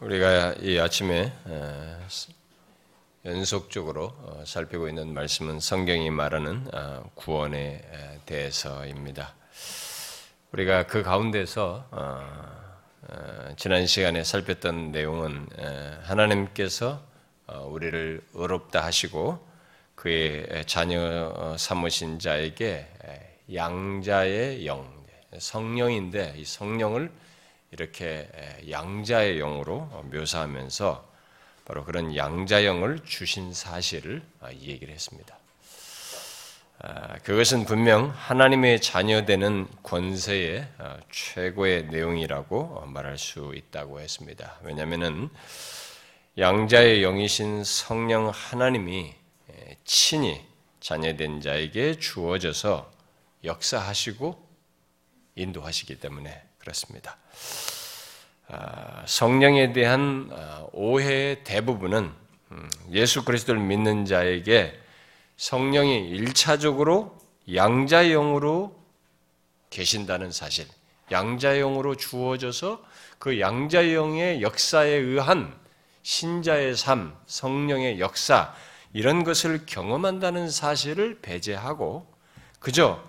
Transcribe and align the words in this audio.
우리가 0.00 0.54
이 0.62 0.78
아침에 0.78 1.30
연속적으로 3.26 4.04
어, 4.04 4.42
살피고 4.46 4.88
있는 4.88 5.12
말씀은 5.12 5.60
성경이 5.60 6.08
말하는 6.08 6.66
어, 6.72 7.10
구원에 7.14 7.82
대해서입니다. 8.24 9.34
우리가 10.52 10.86
그 10.86 11.02
가운데서 11.02 11.86
어, 11.90 13.54
지난 13.58 13.86
시간에 13.86 14.24
살폈던 14.24 14.90
내용은 14.92 15.46
하나님께서 16.04 17.02
우리를 17.66 18.22
의롭다 18.32 18.82
하시고 18.82 19.46
그의 19.96 20.64
자녀 20.66 21.56
삼으신 21.58 22.20
자에게 22.20 22.88
양자의 23.52 24.66
영, 24.66 24.90
성령인데 25.36 26.36
이 26.38 26.44
성령을 26.46 27.12
이렇게 27.72 28.28
양자의 28.68 29.38
영으로 29.38 29.86
묘사하면서 30.12 31.10
바로 31.70 31.84
그런 31.84 32.16
양자영을 32.16 33.04
주신 33.04 33.54
사실을 33.54 34.22
아, 34.40 34.50
얘기를 34.50 34.92
했습니다. 34.92 35.38
아, 36.80 37.18
그것은 37.18 37.64
분명 37.64 38.08
하나님의 38.08 38.80
자녀되는 38.80 39.68
권세의 39.84 40.66
아, 40.78 40.98
최고의 41.12 41.86
내용이라고 41.86 42.86
말할 42.86 43.18
수 43.18 43.52
있다고 43.54 44.00
했습니다. 44.00 44.58
왜냐하면 44.62 45.30
양자의 46.36 47.02
영이신 47.02 47.62
성령 47.62 48.30
하나님이 48.30 49.14
친히 49.84 50.44
자녀된 50.80 51.40
자에게 51.40 52.00
주어져서 52.00 52.90
역사하시고 53.44 54.48
인도하시기 55.36 56.00
때문에 56.00 56.49
그렇습니다. 56.60 57.16
아, 58.48 59.02
성령에 59.06 59.72
대한 59.72 60.28
아, 60.32 60.66
오해의 60.72 61.44
대부분은 61.44 62.12
음, 62.52 62.70
예수 62.90 63.24
그리스도를 63.24 63.60
믿는 63.60 64.04
자에게 64.04 64.78
성령이 65.36 66.08
일차적으로 66.08 67.18
양자영으로 67.52 68.78
계신다는 69.70 70.32
사실, 70.32 70.66
양자영으로 71.10 71.94
주어져서 71.94 72.84
그 73.18 73.40
양자영의 73.40 74.42
역사에 74.42 74.90
의한 74.90 75.54
신자의 76.02 76.76
삶, 76.76 77.16
성령의 77.26 78.00
역사, 78.00 78.52
이런 78.92 79.22
것을 79.22 79.64
경험한다는 79.66 80.50
사실을 80.50 81.20
배제하고 81.20 82.06
그저 82.58 83.02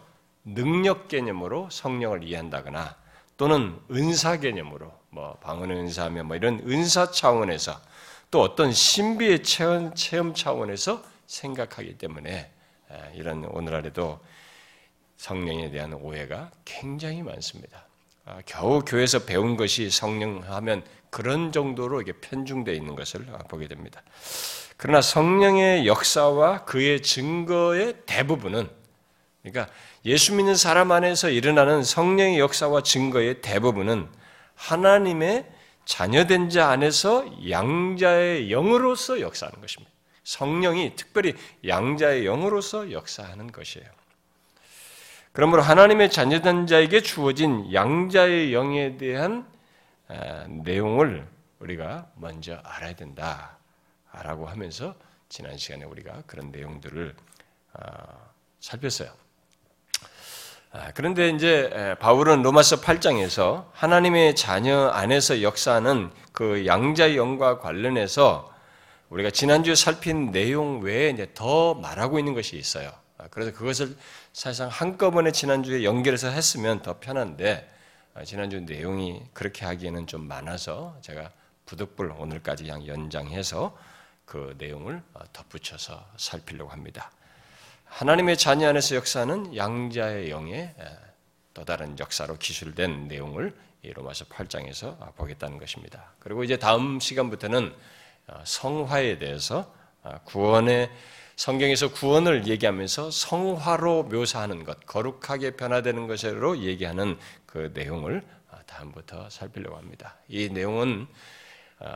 능력 0.43 1.07
개념으로 1.07 1.69
성령을 1.71 2.23
이해한다거나 2.23 2.95
또는 3.41 3.75
은사 3.89 4.37
개념으로 4.37 4.93
뭐 5.09 5.33
방언의 5.41 5.75
은사하며 5.75 6.25
뭐 6.25 6.35
이런 6.35 6.59
은사 6.59 7.09
차원에서 7.09 7.81
또 8.29 8.39
어떤 8.39 8.71
신비의 8.71 9.41
체험, 9.41 9.95
체험 9.95 10.35
차원에서 10.35 11.03
생각하기 11.25 11.97
때문에 11.97 12.51
이런 13.15 13.43
오늘날에도 13.45 14.19
성령에 15.17 15.71
대한 15.71 15.93
오해가 15.93 16.51
굉장히 16.65 17.23
많습니다. 17.23 17.87
아, 18.25 18.41
겨우 18.45 18.85
교회에서 18.85 19.25
배운 19.25 19.57
것이 19.57 19.89
성령 19.89 20.43
하면 20.43 20.83
그런 21.09 21.51
정도로 21.51 22.01
이게 22.01 22.11
편중되어 22.11 22.75
있는 22.75 22.95
것을 22.95 23.25
보게 23.49 23.67
됩니다. 23.67 24.03
그러나 24.77 25.01
성령의 25.01 25.87
역사와 25.87 26.65
그의 26.65 27.01
증거의 27.01 28.03
대부분은 28.05 28.69
그러니까 29.41 29.73
예수 30.05 30.33
믿는 30.35 30.55
사람 30.55 30.91
안에서 30.91 31.29
일어나는 31.29 31.83
성령의 31.83 32.39
역사와 32.39 32.83
증거의 32.83 33.41
대부분은 33.41 34.07
하나님의 34.55 35.45
자녀된 35.85 36.49
자 36.49 36.69
안에서 36.69 37.25
양자의 37.49 38.49
영으로서 38.51 39.19
역사하는 39.19 39.59
것입니다. 39.59 39.91
성령이 40.23 40.95
특별히 40.95 41.33
양자의 41.65 42.25
영으로서 42.25 42.91
역사하는 42.91 43.51
것이에요. 43.51 43.87
그러므로 45.33 45.61
하나님의 45.61 46.11
자녀된 46.11 46.67
자에게 46.67 47.01
주어진 47.01 47.73
양자의 47.73 48.53
영에 48.53 48.97
대한 48.97 49.49
아, 50.07 50.45
내용을 50.47 51.27
우리가 51.59 52.11
먼저 52.15 52.55
알아야 52.63 52.93
된다라고 52.95 54.47
하면서 54.47 54.95
지난 55.29 55.57
시간에 55.57 55.85
우리가 55.85 56.23
그런 56.27 56.51
내용들을 56.51 57.15
아, 57.73 58.17
살폈어요. 58.59 59.20
아, 60.73 60.91
그런데 60.93 61.29
이제 61.29 61.95
바울은 61.99 62.43
로마서 62.43 62.79
8장에서 62.79 63.65
하나님의 63.73 64.37
자녀 64.37 64.87
안에서 64.87 65.41
역사하는 65.41 66.11
그 66.31 66.65
양자의 66.65 67.17
영과 67.17 67.59
관련해서 67.59 68.49
우리가 69.09 69.31
지난주에 69.31 69.75
살핀 69.75 70.31
내용 70.31 70.79
외에 70.79 71.09
이제 71.09 71.29
더 71.33 71.73
말하고 71.73 72.19
있는 72.19 72.33
것이 72.33 72.57
있어요. 72.57 72.89
아, 73.17 73.27
그래서 73.29 73.51
그것을 73.51 73.97
사실상 74.31 74.69
한꺼번에 74.69 75.33
지난주에 75.33 75.83
연결해서 75.83 76.29
했으면 76.29 76.81
더 76.81 76.99
편한데 77.01 77.69
아, 78.13 78.23
지난주 78.23 78.61
내용이 78.61 79.23
그렇게 79.33 79.65
하기에는 79.65 80.07
좀 80.07 80.25
많아서 80.25 80.97
제가 81.01 81.31
부득불 81.65 82.13
오늘까지 82.17 82.63
그냥 82.63 82.87
연장해서 82.87 83.77
그 84.23 84.55
내용을 84.57 85.03
덧붙여서 85.33 86.05
살피려고 86.15 86.71
합니다. 86.71 87.11
하나님의 87.91 88.37
자녀 88.37 88.69
안에서 88.69 88.95
역사는 88.95 89.55
양자의 89.55 90.31
영의 90.31 90.73
또 91.53 91.65
다른 91.65 91.99
역사로 91.99 92.37
기술된 92.37 93.09
내용을 93.09 93.53
로마서 93.83 94.25
8장에서 94.25 95.15
보겠다는 95.15 95.59
것입니다. 95.59 96.13
그리고 96.19 96.43
이제 96.43 96.57
다음 96.57 96.99
시간부터는 96.99 97.75
어, 98.27 98.41
성화에 98.45 99.17
대해서 99.17 99.73
어, 100.03 100.19
구원의 100.23 100.89
성경에서 101.35 101.91
구원을 101.91 102.47
얘기하면서 102.47 103.11
성화로 103.11 104.03
묘사하는 104.03 104.63
것, 104.63 104.85
거룩하게 104.85 105.57
변화되는 105.57 106.07
것으로 106.07 106.59
얘기하는 106.59 107.19
그 107.45 107.71
내용을 107.73 108.23
어, 108.51 108.57
다음부터 108.67 109.29
살피려고 109.29 109.77
합니다. 109.77 110.15
이 110.27 110.49
내용은 110.49 111.07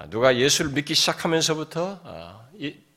누가 0.10 0.36
예수를 0.36 0.72
믿기 0.72 0.96
시작하면서부터 0.96 2.02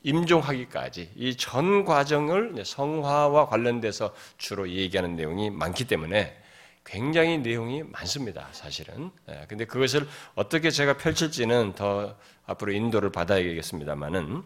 임종하기까지 0.03 1.13
이 1.17 1.37
전 1.37 1.85
과정을 1.85 2.65
성화와 2.65 3.49
관련돼서 3.49 4.15
주로 4.37 4.69
얘기하는 4.69 5.17
내용이 5.17 5.51
많기 5.51 5.85
때문에 5.85 6.37
굉장히 6.85 7.39
내용이 7.39 7.83
많습니다, 7.83 8.49
사실은. 8.53 9.11
예, 9.29 9.45
근데 9.47 9.67
그것을 9.67 10.09
어떻게 10.35 10.71
제가 10.71 10.97
펼칠지는 10.97 11.75
더 11.75 12.17
앞으로 12.47 12.73
인도를 12.73 13.13
받아야겠습니다만은 13.13 14.43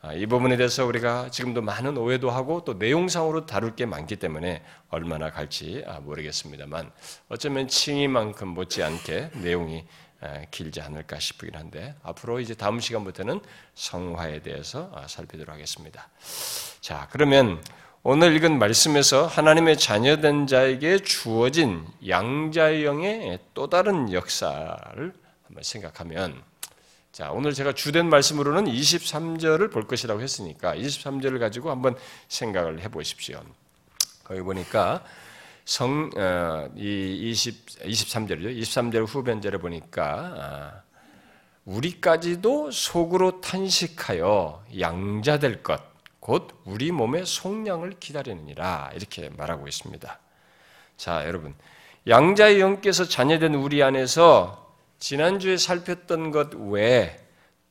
아, 0.00 0.12
이 0.12 0.26
부분에 0.26 0.56
대해서 0.58 0.84
우리가 0.84 1.30
지금도 1.30 1.62
많은 1.62 1.96
오해도 1.96 2.30
하고 2.30 2.62
또 2.64 2.74
내용상으로 2.74 3.46
다룰 3.46 3.74
게 3.74 3.86
많기 3.86 4.16
때문에 4.16 4.62
얼마나 4.90 5.30
갈지 5.30 5.82
아, 5.86 6.00
모르겠습니다만 6.00 6.90
어쩌면 7.28 7.68
칭의만큼 7.68 8.48
못지않게 8.48 9.30
내용이 9.36 9.86
길지 10.50 10.80
않을까 10.80 11.18
싶긴 11.18 11.54
한데 11.54 11.94
앞으로 12.02 12.40
이제 12.40 12.54
다음 12.54 12.80
시간부터는 12.80 13.40
성화에 13.74 14.40
대해서 14.42 14.90
아, 14.94 15.06
살피도록 15.06 15.54
하겠습니다. 15.54 16.08
자, 16.80 17.08
그러면 17.10 17.62
오늘 18.02 18.36
읽은 18.36 18.58
말씀에서 18.58 19.26
하나님의 19.26 19.78
자녀된 19.78 20.46
자에게 20.46 20.98
주어진 20.98 21.86
양자영의 22.06 23.38
또 23.54 23.68
다른 23.68 24.12
역사를 24.12 25.14
한번 25.46 25.62
생각하면 25.62 26.42
자, 27.12 27.30
오늘 27.30 27.54
제가 27.54 27.72
주된 27.72 28.10
말씀으로는 28.10 28.64
23절을 28.64 29.72
볼 29.72 29.86
것이라고 29.86 30.20
했으니까 30.20 30.74
23절을 30.74 31.38
가지고 31.38 31.70
한번 31.70 31.96
생각을 32.28 32.80
해 32.80 32.88
보십시오. 32.88 33.40
거기 34.24 34.40
보니까 34.40 35.04
성, 35.64 36.10
어, 36.16 36.68
이 36.76 37.30
20, 37.30 37.66
23절이죠. 37.80 38.60
23절 38.60 39.06
후변절에 39.06 39.58
보니까, 39.58 40.04
아, 40.36 40.82
우리까지도 41.64 42.70
속으로 42.70 43.40
탄식하여 43.40 44.64
양자될 44.78 45.62
것, 45.62 45.80
곧 46.20 46.60
우리 46.64 46.92
몸의 46.92 47.26
속량을 47.26 47.98
기다리느니라. 47.98 48.92
이렇게 48.94 49.30
말하고 49.30 49.66
있습니다. 49.66 50.20
자, 50.96 51.26
여러분. 51.26 51.54
양자의 52.06 52.60
영께서 52.60 53.04
자녀된 53.04 53.54
우리 53.54 53.82
안에서 53.82 54.74
지난주에 54.98 55.56
살폈던 55.56 56.30
것 56.30 56.54
외에 56.54 57.18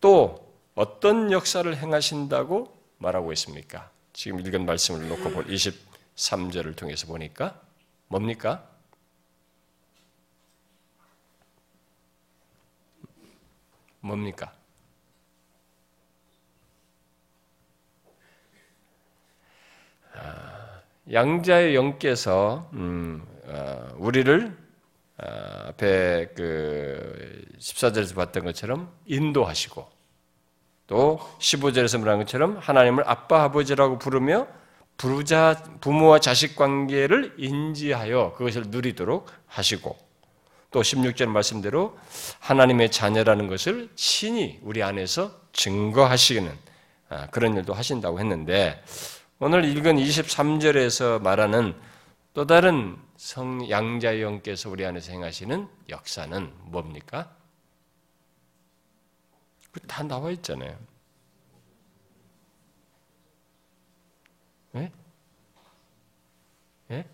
또 0.01 0.53
어떤 0.75 1.31
역사를 1.31 1.75
행하신다고 1.75 2.75
말하고 2.97 3.31
있습니까? 3.33 3.91
지금 4.11 4.39
읽은 4.39 4.65
말씀을 4.65 5.07
놓고 5.07 5.43
23절을 5.43 6.75
통해서 6.75 7.07
보니까 7.07 7.59
뭡니까? 8.13 8.63
뭡니까? 14.01 14.53
아, 20.13 20.81
양자의 21.11 21.73
영께서 21.73 22.69
음, 22.73 23.25
어, 23.45 23.95
우리를 23.97 24.55
아, 25.17 25.69
앞에 25.69 26.33
그 26.35 27.45
14절에서 27.57 28.15
봤던 28.15 28.43
것처럼 28.43 28.95
인도하시고 29.07 29.89
또 30.85 31.17
15절에서 31.39 31.99
말한 31.99 32.19
것처럼 32.19 32.57
하나님을 32.57 33.09
아빠 33.09 33.41
아버지라고 33.41 33.97
부르며 33.97 34.47
부자 34.97 35.61
부모와 35.81 36.19
자식 36.19 36.55
관계를 36.55 37.35
인지하여 37.37 38.33
그것을 38.37 38.63
누리도록 38.67 39.29
하시고 39.47 39.97
또 40.71 40.81
16절 40.81 41.27
말씀대로 41.27 41.97
하나님의 42.39 42.91
자녀라는 42.91 43.47
것을 43.47 43.89
친히 43.95 44.59
우리 44.63 44.81
안에서 44.81 45.31
증거하시는 45.53 46.51
아, 47.09 47.27
그런 47.27 47.55
일도 47.55 47.73
하신다고 47.73 48.19
했는데 48.19 48.83
오늘 49.39 49.65
읽은 49.65 49.97
23절에서 49.97 51.21
말하는 51.21 51.75
또 52.33 52.47
다른 52.47 52.97
성 53.17 53.69
양자의 53.69 54.21
영께서 54.21 54.69
우리 54.69 54.85
안에서 54.85 55.11
행하시는 55.11 55.67
역사는 55.89 56.51
뭡니까? 56.63 57.35
다 59.87 60.03
나와 60.03 60.31
있잖아요. 60.31 60.75
예? 64.75 64.91
예? 66.91 67.05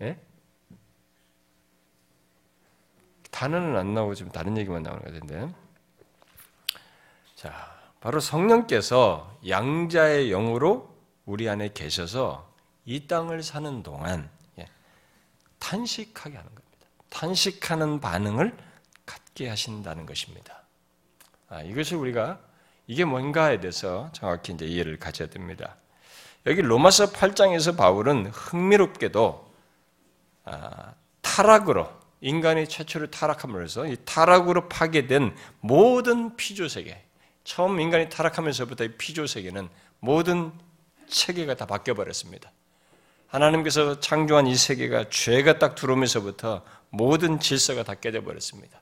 예? 0.00 0.20
단어는 3.30 3.76
안 3.76 3.94
나오고 3.94 4.14
좀 4.14 4.30
다른 4.30 4.56
얘기만 4.56 4.82
나오는 4.82 5.02
것 5.02 5.12
같은데. 5.12 5.52
자, 7.34 7.74
바로 8.00 8.20
성령께서 8.20 9.38
양자의 9.48 10.28
영으로 10.30 10.94
우리 11.26 11.48
안에 11.48 11.72
계셔서 11.72 12.52
이 12.84 13.06
땅을 13.06 13.42
사는 13.42 13.82
동안 13.82 14.30
예, 14.58 14.68
탄식하게 15.58 16.36
하는 16.36 16.54
겁니다. 16.54 16.86
탄식하는 17.10 18.00
반응을 18.00 18.56
갖게 19.06 19.48
하신다는 19.48 20.06
것입니다. 20.06 20.62
아, 21.48 21.62
이것을 21.62 21.96
우리가 21.96 22.40
이게 22.86 23.04
뭔가에 23.04 23.60
대해서 23.60 24.10
정확히 24.12 24.52
이제 24.52 24.66
이해를 24.66 24.98
가져야 24.98 25.28
됩니다. 25.28 25.76
여기 26.46 26.60
로마서 26.60 27.12
8장에서 27.12 27.76
바울은 27.76 28.26
흥미롭게도 28.26 29.54
아, 30.44 30.92
타락으로 31.22 31.88
인간이 32.20 32.68
최초로 32.68 33.10
타락함으로써 33.10 33.86
이 33.86 33.96
타락으로 34.04 34.68
파괴된 34.68 35.34
모든 35.60 36.36
피조 36.36 36.68
세계, 36.68 37.02
처음 37.44 37.80
인간이 37.80 38.08
타락하면서부터 38.08 38.84
이 38.84 38.88
피조 38.96 39.26
세계는 39.26 39.68
모든 40.00 40.52
체계가 41.08 41.54
다 41.54 41.66
바뀌어 41.66 41.94
버렸습니다. 41.94 42.52
하나님께서 43.26 44.00
창조한 44.00 44.46
이 44.46 44.54
세계가 44.54 45.08
죄가 45.10 45.58
딱 45.58 45.74
들어오면서부터 45.74 46.62
모든 46.90 47.40
질서가 47.40 47.82
다 47.82 47.94
깨져 47.94 48.22
버렸습니다. 48.22 48.80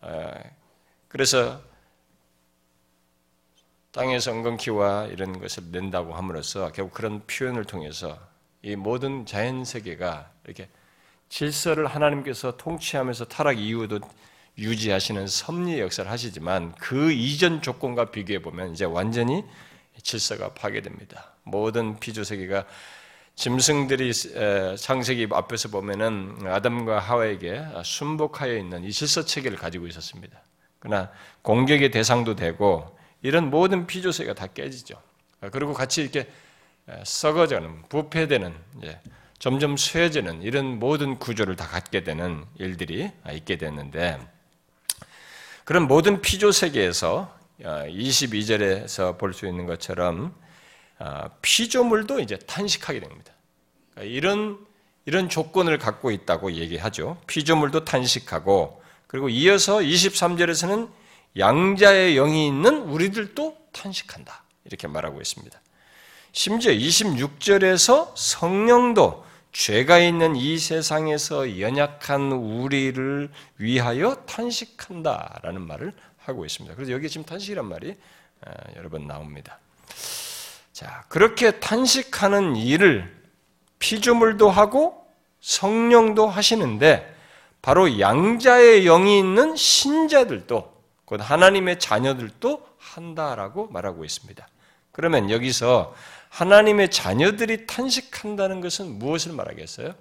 아, 0.00 0.34
그래서 1.08 1.60
땅에서 3.92 4.32
엉겅퀴와 4.32 5.08
이런 5.08 5.38
것을 5.38 5.64
낸다고 5.70 6.14
함으로써 6.14 6.72
결국 6.72 6.94
그런 6.94 7.20
표현을 7.26 7.64
통해서 7.64 8.18
이 8.62 8.74
모든 8.74 9.26
자연 9.26 9.64
세계가 9.64 10.30
이렇게 10.46 10.68
질서를 11.28 11.86
하나님께서 11.86 12.56
통치하면서 12.56 13.26
타락 13.26 13.58
이후도 13.58 14.00
유지하시는 14.58 15.26
섭리 15.26 15.80
역사를 15.80 16.10
하시지만 16.10 16.74
그 16.78 17.12
이전 17.12 17.60
조건과 17.60 18.10
비교해 18.10 18.40
보면 18.40 18.72
이제 18.72 18.84
완전히 18.84 19.44
질서가 20.02 20.54
파괴됩니다. 20.54 21.32
모든 21.42 21.98
피조 22.00 22.24
세계가 22.24 22.64
짐승들이 23.34 24.12
창세기 24.78 25.28
앞에서 25.30 25.68
보면은 25.68 26.38
아담과 26.46 26.98
하와에게 26.98 27.62
순복하여 27.84 28.56
있는 28.56 28.84
이 28.84 28.92
질서 28.92 29.24
체계를 29.24 29.58
가지고 29.58 29.86
있었습니다. 29.86 30.38
그러나 30.78 31.10
공격의 31.42 31.90
대상도 31.90 32.36
되고 32.36 32.98
이런 33.22 33.50
모든 33.50 33.86
피조세가 33.86 34.34
다 34.34 34.46
깨지죠. 34.46 35.00
그리고 35.52 35.72
같이 35.72 36.02
이렇게 36.02 36.30
썩어져는 37.04 37.88
부패되는 37.88 38.54
점점 39.38 39.76
쇠해지는 39.76 40.42
이런 40.42 40.78
모든 40.78 41.18
구조를 41.18 41.56
다 41.56 41.66
갖게 41.66 42.04
되는 42.04 42.44
일들이 42.58 43.10
있게 43.32 43.56
됐는데 43.56 44.20
그런 45.64 45.86
모든 45.88 46.20
피조 46.20 46.52
세계에서 46.52 47.36
22절에서 47.60 49.18
볼 49.18 49.32
수 49.32 49.46
있는 49.46 49.66
것처럼 49.66 50.34
피조물도 51.42 52.20
이제 52.20 52.36
탄식하게 52.36 53.00
됩니다. 53.00 53.32
그러니까 53.94 54.14
이런 54.14 54.66
이런 55.04 55.28
조건을 55.28 55.78
갖고 55.78 56.12
있다고 56.12 56.52
얘기하죠. 56.52 57.20
피조물도 57.26 57.84
탄식하고 57.84 58.82
그리고 59.08 59.28
이어서 59.28 59.78
23절에서는 59.78 60.88
양자의 61.36 62.14
영이 62.14 62.46
있는 62.46 62.82
우리들도 62.82 63.56
탄식한다. 63.72 64.42
이렇게 64.64 64.86
말하고 64.86 65.20
있습니다. 65.20 65.60
심지어 66.32 66.72
26절에서 66.72 68.12
성령도 68.16 69.24
죄가 69.52 69.98
있는 69.98 70.34
이 70.34 70.58
세상에서 70.58 71.60
연약한 71.60 72.32
우리를 72.32 73.30
위하여 73.58 74.14
탄식한다 74.26 75.40
라는 75.42 75.60
말을 75.62 75.92
하고 76.18 76.46
있습니다. 76.46 76.74
그래서 76.74 76.92
여기 76.92 77.10
지금 77.10 77.26
탄식이란 77.26 77.66
말이 77.66 77.94
아, 78.44 78.52
여러 78.76 78.88
번 78.88 79.06
나옵니다. 79.06 79.58
자, 80.72 81.04
그렇게 81.08 81.60
탄식하는 81.60 82.56
일을 82.56 83.14
피조물도 83.78 84.48
하고 84.50 85.06
성령도 85.40 86.28
하시는데 86.28 87.14
바로 87.60 88.00
양자의 88.00 88.84
영이 88.84 89.18
있는 89.18 89.54
신자들도 89.54 90.71
곧 91.12 91.20
하나님의 91.20 91.78
자녀들도 91.78 92.66
한다라고 92.78 93.66
말하고 93.66 94.02
있습니다. 94.06 94.48
그러면 94.92 95.28
여기서 95.28 95.94
하나님의 96.30 96.90
자녀들이 96.90 97.66
탄식한다는 97.66 98.62
것은 98.62 98.98
무엇을 98.98 99.32
말하겠어요? 99.34 99.94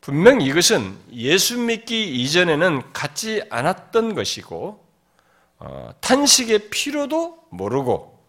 분명 0.00 0.40
이것은 0.40 0.98
예수 1.12 1.56
믿기 1.56 2.20
이전에는 2.20 2.92
갖지 2.92 3.44
않았던 3.48 4.16
것이고 4.16 4.84
어, 5.60 5.90
탄식의 6.00 6.70
필요도 6.70 7.46
모르고 7.50 8.26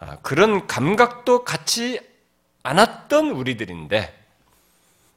아, 0.00 0.16
그런 0.22 0.66
감각도 0.66 1.44
갖지 1.44 2.00
않았던 2.64 3.30
우리들인데 3.30 4.17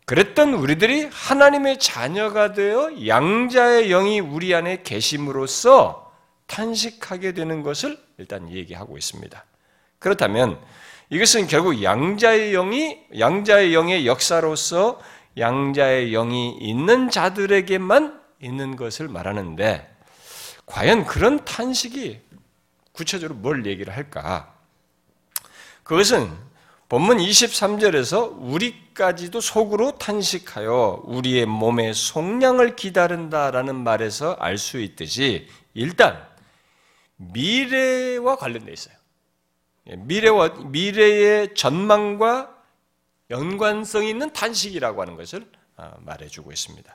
그랬던 0.06 0.54
우리들이 0.54 1.10
하나님의 1.12 1.80
자녀가 1.80 2.54
되어 2.54 2.92
양자의 3.08 3.90
영이 3.90 4.20
우리 4.20 4.54
안에 4.54 4.84
계심으로써 4.84 6.12
탄식하게 6.48 7.34
되는 7.34 7.64
것을 7.64 7.98
일단 8.18 8.52
얘기하고 8.52 8.98
있습니다. 8.98 9.46
그렇다면 10.00 10.60
이것은 11.10 11.48
결국 11.48 11.82
양자의 11.82 12.52
영이 12.52 13.00
양자의 13.18 13.74
영의 13.74 14.06
역사로서 14.08 15.00
양자의 15.38 16.12
영이 16.12 16.58
있는 16.60 17.10
자들에게만 17.10 18.22
있는 18.42 18.76
것을 18.76 19.08
말하는데 19.08 19.90
과연 20.66 21.06
그런 21.06 21.44
탄식이 21.46 22.22
구체적으로 22.92 23.38
뭘 23.40 23.66
얘기를 23.66 23.96
할까? 23.96 24.54
그것은 25.84 26.32
본문 26.92 27.20
23절에서 27.20 28.36
우리까지도 28.38 29.40
속으로 29.40 29.98
탄식하여 29.98 31.04
우리의 31.06 31.46
몸의 31.46 31.94
속량을 31.94 32.76
기다린다라는 32.76 33.78
말에서 33.78 34.34
알 34.34 34.58
수 34.58 34.78
있듯이 34.78 35.48
일단 35.74 36.22
미래와 37.16 38.36
관련되어 38.36 38.74
있어요. 38.74 38.94
예, 39.88 39.96
미래와 39.96 40.50
미래의 40.66 41.56
전망과 41.56 42.54
연관성 43.30 44.06
있는 44.06 44.34
탄식이라고 44.34 45.02
하는 45.02 45.16
것을 45.16 45.50
아, 45.78 45.94
말해주고 46.00 46.52
있습니다. 46.52 46.94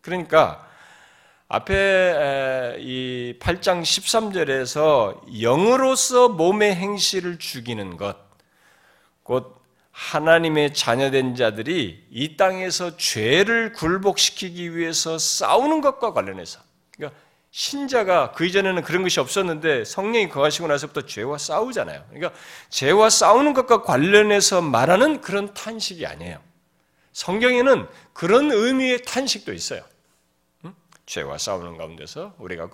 그러니까 0.00 0.68
앞에 1.46 2.78
이 2.80 3.36
8장 3.38 3.82
13절에서 3.82 5.40
영으로서 5.40 6.30
몸의 6.30 6.74
행실을 6.74 7.38
죽이는 7.38 7.96
것, 7.96 8.25
곧 9.26 9.60
하나님의 9.90 10.72
자녀된 10.72 11.34
자들이 11.34 12.06
이 12.10 12.36
땅에서 12.36 12.96
죄를 12.96 13.72
굴복시키기 13.72 14.76
위해서 14.76 15.18
싸우는 15.18 15.80
것과 15.80 16.12
관련해서 16.12 16.60
그러니까 16.94 17.18
신자가 17.50 18.32
그 18.32 18.46
이전에는 18.46 18.82
그런 18.82 19.02
것이 19.02 19.18
없었는데 19.18 19.84
성령이 19.84 20.28
거하시고 20.28 20.68
나서부터 20.68 21.06
죄와 21.06 21.38
싸우잖아요. 21.38 22.04
그러니까 22.10 22.38
죄와 22.68 23.10
싸우는 23.10 23.52
것과 23.54 23.82
관련해서 23.82 24.60
말하는 24.60 25.20
그런 25.22 25.52
탄식이 25.54 26.06
아니에요. 26.06 26.40
성경에는 27.12 27.88
그런 28.12 28.52
의미의 28.52 29.02
탄식도 29.02 29.52
있어요. 29.54 29.82
응? 30.66 30.74
죄와 31.06 31.38
싸우는 31.38 31.78
가운데서 31.78 32.34
우리가 32.38 32.68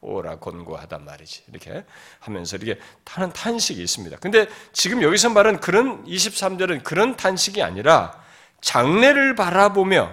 오라 0.00 0.36
권고하단 0.36 1.04
말이지. 1.04 1.44
이렇게 1.48 1.84
하면서 2.20 2.56
이렇게 2.56 2.80
타는 3.04 3.32
탄식이 3.32 3.82
있습니다. 3.82 4.18
근데 4.18 4.46
지금 4.72 5.02
여기서 5.02 5.30
말은 5.30 5.60
그런 5.60 6.04
23절은 6.04 6.84
그런 6.84 7.16
탄식이 7.16 7.62
아니라 7.62 8.22
장래를 8.60 9.34
바라보며 9.34 10.12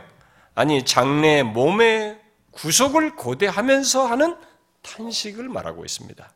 아니 0.56 0.84
장래 0.86 1.44
몸의 1.44 2.20
구속을 2.52 3.16
고대하면서 3.16 4.06
하는 4.08 4.36
탄식을 4.82 5.50
말하고 5.50 5.84
있습니다. 5.84 6.30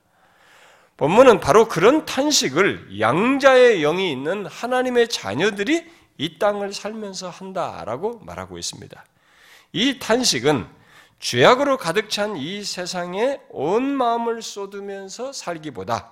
본문은 0.98 1.40
바로 1.40 1.70
그런 1.70 2.06
탄식을 2.06 3.00
양자의 3.00 3.80
영이 3.82 4.12
있는 4.12 4.46
하나님의 4.46 5.08
자녀들이 5.08 5.90
이 6.18 6.38
땅을 6.38 6.74
살면서 6.74 7.30
한다라고 7.30 8.20
말하고 8.20 8.58
있습니다. 8.58 9.06
이 9.72 9.98
탄식은 9.98 10.68
죄악으로 11.20 11.78
가득 11.78 12.10
찬 12.10 12.38
이 12.38 12.64
세상에 12.64 13.40
온 13.50 13.84
마음을 13.84 14.42
쏟으면서 14.42 15.34
살기보다 15.34 16.12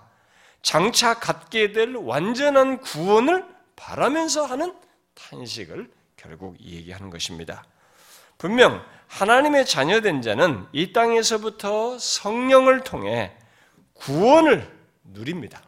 장차 0.61 1.13
갖게 1.19 1.71
될 1.71 1.95
완전한 1.95 2.81
구원을 2.81 3.45
바라면서 3.75 4.45
하는 4.45 4.73
탄식을 5.15 5.89
결국 6.17 6.59
얘기하는 6.59 7.09
것입니다. 7.09 7.63
분명 8.37 8.83
하나님의 9.07 9.65
자녀된 9.65 10.21
자는 10.21 10.65
이 10.73 10.91
땅에서부터 10.91 11.97
성령을 11.97 12.83
통해 12.83 13.35
구원을 13.93 14.69
누립니다. 15.03 15.61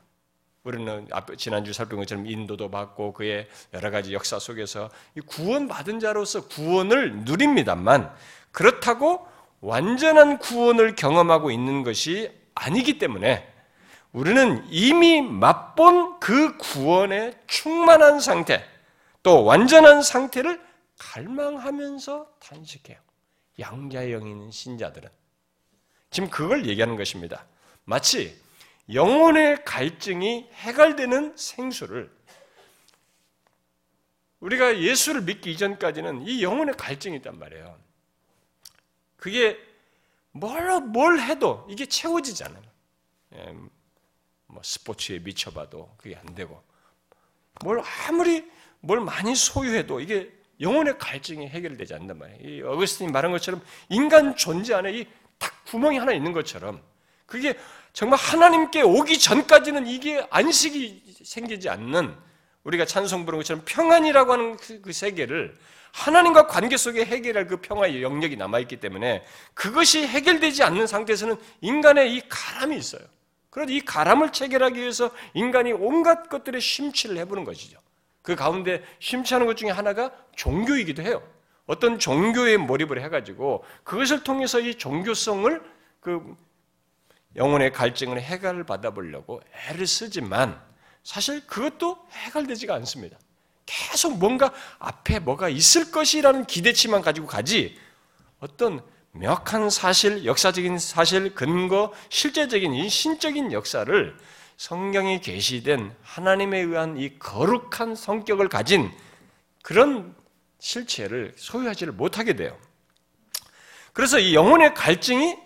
우리는 0.63 1.07
지난주 1.37 1.71
살펴본 1.71 1.99
것처럼 2.03 2.27
인도도 2.27 2.69
받고 2.69 3.13
그의 3.13 3.47
여러 3.73 3.89
가지 3.89 4.13
역사 4.13 4.37
속에서 4.37 4.89
구원받은 5.25 5.99
자로서 5.99 6.47
구원을 6.47 7.19
누립니다만 7.23 8.13
그렇다고 8.51 9.27
완전한 9.61 10.37
구원을 10.37 10.95
경험하고 10.95 11.51
있는 11.51 11.83
것이 11.83 12.31
아니기 12.55 12.97
때문에 12.97 13.47
우리는 14.11 14.65
이미 14.69 15.21
맛본 15.21 16.19
그 16.19 16.57
구원의 16.57 17.37
충만한 17.47 18.19
상태, 18.19 18.65
또 19.21 19.43
완전한 19.43 20.01
상태를 20.01 20.59
갈망하면서 20.97 22.27
탄식해요. 22.39 22.97
양자의 23.59 24.11
영이 24.11 24.31
있는 24.31 24.51
신자들은. 24.51 25.09
지금 26.09 26.29
그걸 26.29 26.65
얘기하는 26.65 26.95
것입니다. 26.95 27.45
마치 27.83 28.39
영혼의 28.91 29.63
갈증이 29.65 30.49
해갈되는 30.53 31.33
생수를 31.35 32.11
우리가 34.39 34.79
예수를 34.79 35.21
믿기 35.21 35.51
이전까지는 35.51 36.25
이 36.25 36.41
영혼의 36.41 36.75
갈증이 36.75 37.17
있단 37.17 37.37
말이에요. 37.37 37.77
그게 39.19 39.57
뭘, 40.31 40.81
뭘 40.81 41.19
해도 41.19 41.67
이게 41.69 41.85
채워지지 41.85 42.43
않아요. 42.45 42.61
예, 43.35 43.55
뭐 44.47 44.61
스포츠에 44.63 45.19
미쳐봐도 45.19 45.93
그게 45.97 46.15
안 46.15 46.33
되고, 46.35 46.61
뭘 47.63 47.81
아무리 48.07 48.49
뭘 48.79 49.01
많이 49.01 49.35
소유해도 49.35 49.99
이게 49.99 50.31
영혼의 50.61 50.97
갈증이 50.97 51.47
해결되지 51.47 51.93
않는단 51.93 52.17
말이에요. 52.17 52.49
이 52.49 52.61
어거스틴이 52.61 53.11
말한 53.11 53.31
것처럼 53.31 53.61
인간 53.89 54.35
존재 54.35 54.73
안에 54.73 54.93
이 54.93 55.07
딱 55.39 55.65
구멍이 55.65 55.97
하나 55.97 56.11
있는 56.11 56.33
것처럼 56.33 56.83
그게 57.25 57.57
정말 57.93 58.19
하나님께 58.19 58.81
오기 58.83 59.17
전까지는 59.17 59.87
이게 59.87 60.27
안식이 60.29 61.15
생기지 61.23 61.69
않는 61.69 62.15
우리가 62.63 62.85
찬송 62.85 63.25
부르는 63.25 63.39
것처럼 63.41 63.63
평안이라고 63.65 64.33
하는 64.33 64.57
그, 64.57 64.81
그 64.81 64.93
세계를 64.93 65.55
하나님과 65.91 66.47
관계 66.47 66.77
속에 66.77 67.03
해결할 67.05 67.47
그 67.47 67.57
평화의 67.57 68.03
영역이 68.03 68.35
남아있기 68.37 68.77
때문에 68.77 69.23
그것이 69.53 70.05
해결되지 70.05 70.63
않는 70.63 70.87
상태에서는 70.87 71.35
인간의 71.61 72.15
이 72.15 72.21
가람이 72.29 72.77
있어요. 72.77 73.01
그래서 73.49 73.71
이 73.71 73.81
가람을 73.81 74.31
체결하기 74.31 74.79
위해서 74.79 75.11
인간이 75.33 75.73
온갖 75.73 76.29
것들에 76.29 76.59
심취를 76.59 77.17
해보는 77.17 77.43
것이죠. 77.43 77.79
그 78.21 78.35
가운데 78.35 78.83
심취하는 78.99 79.47
것 79.47 79.57
중에 79.57 79.71
하나가 79.71 80.11
종교이기도 80.35 81.01
해요. 81.01 81.23
어떤 81.65 81.99
종교에 81.99 82.57
몰입을 82.57 83.01
해가지고 83.01 83.63
그것을 83.83 84.23
통해서 84.23 84.59
이 84.59 84.75
종교성을 84.75 85.61
그 85.99 86.35
영혼의 87.35 87.71
갈증을 87.71 88.21
해결을 88.21 88.63
받아보려고 88.65 89.41
애를 89.69 89.87
쓰지만 89.87 90.59
사실 91.09 91.43
그것도 91.47 91.97
해결되지가 92.11 92.75
않습니다. 92.75 93.17
계속 93.65 94.19
뭔가 94.19 94.53
앞에 94.77 95.17
뭐가 95.17 95.49
있을 95.49 95.89
것이라는 95.89 96.45
기대치만 96.45 97.01
가지고 97.01 97.25
가지 97.25 97.75
어떤 98.39 98.83
명확한 99.13 99.71
사실, 99.71 100.23
역사적인 100.23 100.77
사실, 100.77 101.33
근거, 101.33 101.91
실제적인 102.09 102.75
이 102.75 102.87
신적인 102.89 103.53
역사를 103.53 104.15
성경에 104.57 105.19
계시된 105.19 105.95
하나님에 106.03 106.59
의한 106.59 106.95
이 106.95 107.17
거룩한 107.17 107.95
성격을 107.95 108.47
가진 108.47 108.91
그런 109.63 110.15
실체를 110.59 111.33
소유하지를 111.37 111.91
못하게 111.91 112.35
돼요. 112.35 112.55
그래서 113.93 114.19
이 114.19 114.35
영혼의 114.35 114.75
갈증이 114.75 115.37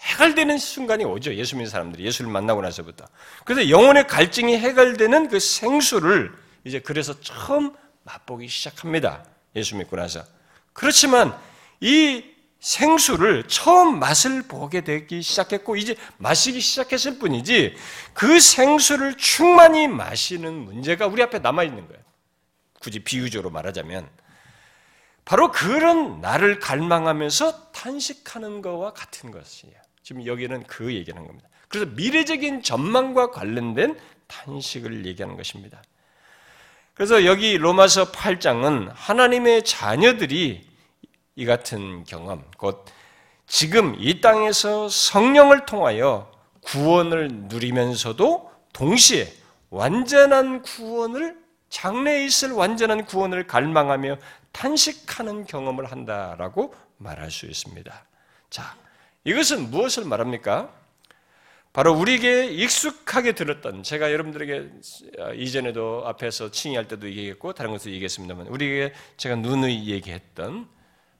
해결되는 0.00 0.58
순간이 0.58 1.04
오죠. 1.04 1.34
예수 1.34 1.56
믿는 1.56 1.70
사람들이 1.70 2.04
예수를 2.04 2.30
만나고 2.30 2.62
나서부터. 2.62 3.06
그래서 3.44 3.68
영혼의 3.68 4.06
갈증이 4.06 4.56
해결되는 4.56 5.28
그 5.28 5.40
생수를 5.40 6.32
이제 6.64 6.80
그래서 6.80 7.18
처음 7.20 7.74
맛보기 8.04 8.48
시작합니다. 8.48 9.24
예수 9.56 9.76
믿고 9.76 9.96
나서. 9.96 10.24
그렇지만 10.72 11.36
이 11.80 12.24
생수를 12.60 13.44
처음 13.46 13.98
맛을 13.98 14.42
보게 14.42 14.82
되기 14.82 15.22
시작했고 15.22 15.76
이제 15.76 15.96
마시기 16.16 16.60
시작했을 16.60 17.18
뿐이지 17.18 17.76
그 18.14 18.40
생수를 18.40 19.16
충만히 19.16 19.86
마시는 19.86 20.52
문제가 20.52 21.06
우리 21.06 21.22
앞에 21.22 21.38
남아 21.38 21.64
있는 21.64 21.86
거예요. 21.86 22.02
굳이 22.80 23.00
비유적으로 23.00 23.50
말하자면 23.50 24.08
바로 25.24 25.50
그런 25.50 26.20
나를 26.20 26.58
갈망하면서 26.58 27.70
탄식하는 27.72 28.62
것과 28.62 28.92
같은 28.92 29.30
것이에요. 29.30 29.87
지금 30.08 30.24
여기는 30.24 30.62
그 30.62 30.94
얘기하는 30.94 31.26
겁니다. 31.26 31.50
그래서 31.68 31.90
미래적인 31.94 32.62
전망과 32.62 33.30
관련된 33.30 33.94
탄식을 34.26 35.04
얘기하는 35.04 35.36
것입니다. 35.36 35.82
그래서 36.94 37.26
여기 37.26 37.58
로마서 37.58 38.10
8장은 38.10 38.90
하나님의 38.94 39.66
자녀들이 39.66 40.66
이 41.36 41.44
같은 41.44 42.04
경험, 42.04 42.42
곧 42.56 42.86
지금 43.46 43.96
이 43.98 44.22
땅에서 44.22 44.88
성령을 44.88 45.66
통하여 45.66 46.32
구원을 46.62 47.28
누리면서도 47.30 48.50
동시에 48.72 49.30
완전한 49.68 50.62
구원을 50.62 51.36
장래에 51.68 52.24
있을 52.24 52.52
완전한 52.52 53.04
구원을 53.04 53.46
갈망하며 53.46 54.16
탄식하는 54.52 55.44
경험을 55.44 55.92
한다라고 55.92 56.74
말할 56.96 57.30
수 57.30 57.44
있습니다. 57.44 58.06
자, 58.48 58.74
이것은 59.28 59.70
무엇을 59.70 60.06
말합니까? 60.06 60.72
바로 61.74 61.92
우리에게 61.92 62.46
익숙하게 62.46 63.32
들었던 63.32 63.82
제가 63.82 64.10
여러분들에게 64.10 64.70
이전에도 65.36 66.02
앞에서 66.06 66.50
칭의할 66.50 66.88
때도 66.88 67.06
얘기했고 67.08 67.52
다른 67.52 67.72
것도 67.72 67.90
얘기했습니다만 67.90 68.46
우리에게 68.46 68.94
제가 69.18 69.36
누누이 69.36 69.90
얘기했던 69.90 70.66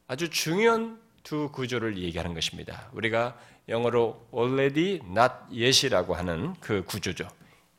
아주 0.06 0.30
중요한 0.30 0.98
두 1.22 1.50
구조를 1.52 1.98
얘기하는 1.98 2.32
것입니다. 2.32 2.88
우리가 2.92 3.38
영어로 3.68 4.26
already 4.34 5.00
not 5.04 5.34
yet이라고 5.50 6.14
하는 6.14 6.54
그 6.60 6.82
구조죠. 6.84 7.28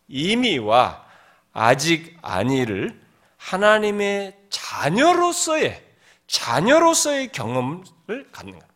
이미와 0.08 1.08
아직 1.54 2.16
아니를 2.22 3.02
하나님의 3.38 4.38
자녀로서의 4.52 5.84
자녀로서의 6.28 7.32
경험을 7.32 8.28
갖는 8.32 8.60
것. 8.60 8.69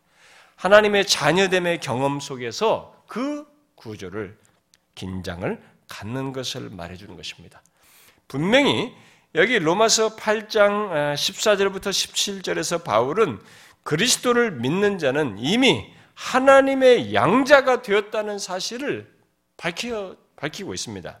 하나님의 0.64 1.06
자녀됨의 1.06 1.80
경험 1.80 2.20
속에서 2.20 2.94
그 3.06 3.46
구조를 3.74 4.38
긴장을 4.94 5.62
갖는 5.88 6.32
것을 6.32 6.70
말해주는 6.70 7.14
것입니다. 7.16 7.62
분명히 8.28 8.94
여기 9.34 9.58
로마서 9.58 10.16
8장 10.16 11.14
14절부터 11.16 11.88
아, 11.88 11.90
17절에서 11.90 12.82
바울은 12.82 13.40
그리스도를 13.82 14.52
믿는 14.52 14.96
자는 14.96 15.36
이미 15.38 15.92
하나님의 16.14 17.12
양자가 17.12 17.82
되었다는 17.82 18.38
사실을 18.38 19.12
밝혀, 19.58 20.16
밝히고 20.36 20.72
있습니다. 20.72 21.18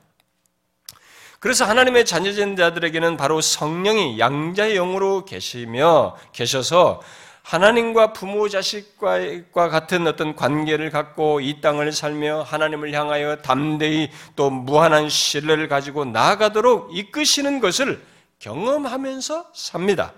그래서 1.38 1.66
하나님의 1.66 2.06
자녀된 2.06 2.56
자들에게는 2.56 3.18
바로 3.18 3.42
성령이 3.42 4.18
양자의 4.18 4.76
영으로 4.76 5.26
계시며 5.26 6.16
계셔서 6.32 7.02
하나님과 7.44 8.14
부모 8.14 8.48
자식과 8.48 9.68
같은 9.68 10.06
어떤 10.06 10.34
관계를 10.34 10.90
갖고 10.90 11.40
이 11.40 11.60
땅을 11.60 11.92
살며 11.92 12.42
하나님을 12.42 12.94
향하여 12.94 13.36
담대히 13.36 14.10
또 14.34 14.48
무한한 14.48 15.10
신뢰를 15.10 15.68
가지고 15.68 16.06
나아가도록 16.06 16.96
이끄시는 16.96 17.60
것을 17.60 18.02
경험하면서 18.38 19.50
삽니다. 19.52 20.14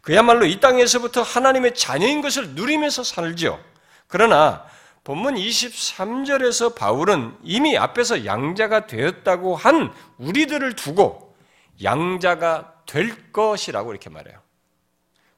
그야말로 0.00 0.44
이 0.44 0.58
땅에서부터 0.58 1.22
하나님의 1.22 1.76
자녀인 1.76 2.20
것을 2.20 2.50
누리면서 2.50 3.04
살죠. 3.04 3.60
그러나 4.08 4.64
본문 5.04 5.36
23절에서 5.36 6.74
바울은 6.74 7.36
이미 7.44 7.78
앞에서 7.78 8.26
양자가 8.26 8.88
되었다고 8.88 9.54
한 9.54 9.92
우리들을 10.18 10.74
두고 10.74 11.36
양자가 11.84 12.72
될 12.86 13.32
것이라고 13.32 13.92
이렇게 13.92 14.10
말해요. 14.10 14.45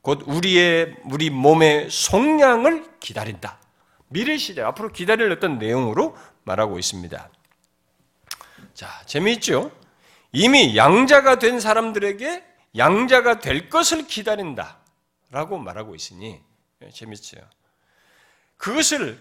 곧 0.03 0.23
우리의 0.27 0.97
우리 1.05 1.31
몸의 1.31 1.91
속량을 1.91 2.99
기다린다. 3.01 3.59
미래 4.09 4.37
시대 4.37 4.63
앞으로 4.63 4.91
기다릴 4.91 5.31
어떤 5.31 5.59
내용으로 5.59 6.17
말하고 6.45 6.79
있습니다. 6.79 7.31
자, 8.75 9.03
재미있죠? 9.07 9.71
이미 10.33 10.77
양자가 10.77 11.39
된 11.39 11.61
사람들에게 11.61 12.45
양자가 12.77 13.41
될 13.41 13.69
것을 13.69 14.07
기다린다. 14.07 14.79
라고 15.31 15.59
말하고 15.59 15.95
있으니, 15.95 16.41
예, 16.83 16.91
재밌죠? 16.91 17.37
그것을 18.57 19.21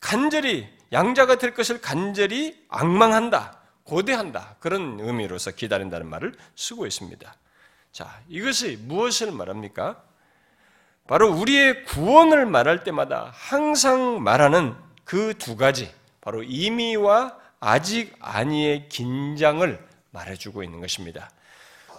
간절히, 0.00 0.68
양자가 0.92 1.36
될 1.36 1.54
것을 1.54 1.80
간절히 1.80 2.64
악망한다. 2.68 3.58
고대한다. 3.84 4.56
그런 4.60 4.98
의미로서 5.00 5.52
기다린다는 5.52 6.06
말을 6.08 6.34
쓰고 6.56 6.86
있습니다. 6.86 7.34
자, 7.92 8.20
이것이 8.28 8.78
무엇을 8.82 9.32
말합니까? 9.32 10.02
바로 11.08 11.30
우리의 11.32 11.84
구원을 11.84 12.46
말할 12.46 12.84
때마다 12.84 13.32
항상 13.34 14.22
말하는 14.22 14.74
그 15.04 15.34
두 15.38 15.56
가지, 15.56 15.92
바로 16.20 16.42
이미와 16.44 17.36
아직 17.58 18.14
아니의 18.20 18.88
긴장을 18.88 19.86
말해주고 20.12 20.62
있는 20.62 20.80
것입니다. 20.80 21.30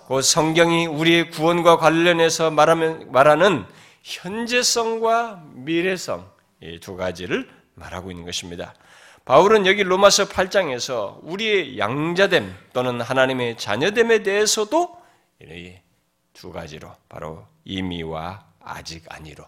그 0.07 0.21
성경이 0.21 0.87
우리의 0.87 1.29
구원과 1.29 1.77
관련해서 1.77 2.51
말하면, 2.51 3.11
말하는 3.11 3.65
현재성과 4.03 5.43
미래성 5.53 6.29
이 6.61 6.79
두 6.79 6.95
가지를 6.95 7.49
말하고 7.75 8.11
있는 8.11 8.25
것입니다. 8.25 8.73
바울은 9.25 9.65
여기 9.65 9.83
로마서 9.83 10.27
8장에서 10.29 11.19
우리의 11.23 11.77
양자됨 11.77 12.55
또는 12.73 13.01
하나님의 13.01 13.57
자녀됨에 13.57 14.23
대해서도 14.23 15.00
이 15.49 15.91
두 16.33 16.51
가지로 16.51 16.95
바로 17.09 17.45
이미와 17.65 18.45
아직 18.61 19.03
아니로 19.09 19.45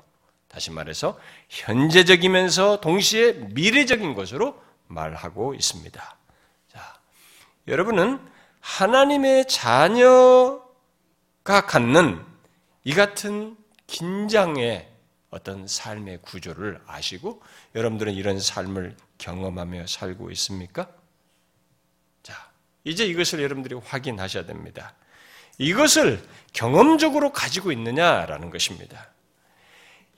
다시 0.48 0.72
말해서 0.72 1.20
현재적이면서 1.50 2.82
동시에 2.82 3.34
미래적인 3.34 4.14
것으로 4.14 4.62
말하고 4.88 5.56
있습니다. 5.56 6.18
자, 6.72 7.00
여러분은 7.68 8.20
하나님의 8.60 9.48
자녀가 9.48 10.62
갖는 11.68 12.24
이 12.84 12.94
같은 12.94 13.58
긴장의 13.88 14.90
어떤 15.32 15.68
삶의 15.68 16.22
구조를 16.22 16.80
아시고 16.86 17.42
여러분들은 17.74 18.14
이런 18.14 18.40
삶을 18.40 18.96
경험하며 19.18 19.88
살고 19.88 20.30
있습니까? 20.32 20.92
자, 22.22 22.52
이제 22.84 23.06
이것을 23.06 23.42
여러분들이 23.42 23.74
확인하셔야 23.76 24.46
됩니다. 24.46 24.94
이것을 25.58 26.24
경험적으로 26.54 27.32
가지고 27.32 27.72
있느냐라는 27.72 28.50
것입니다. 28.50 29.10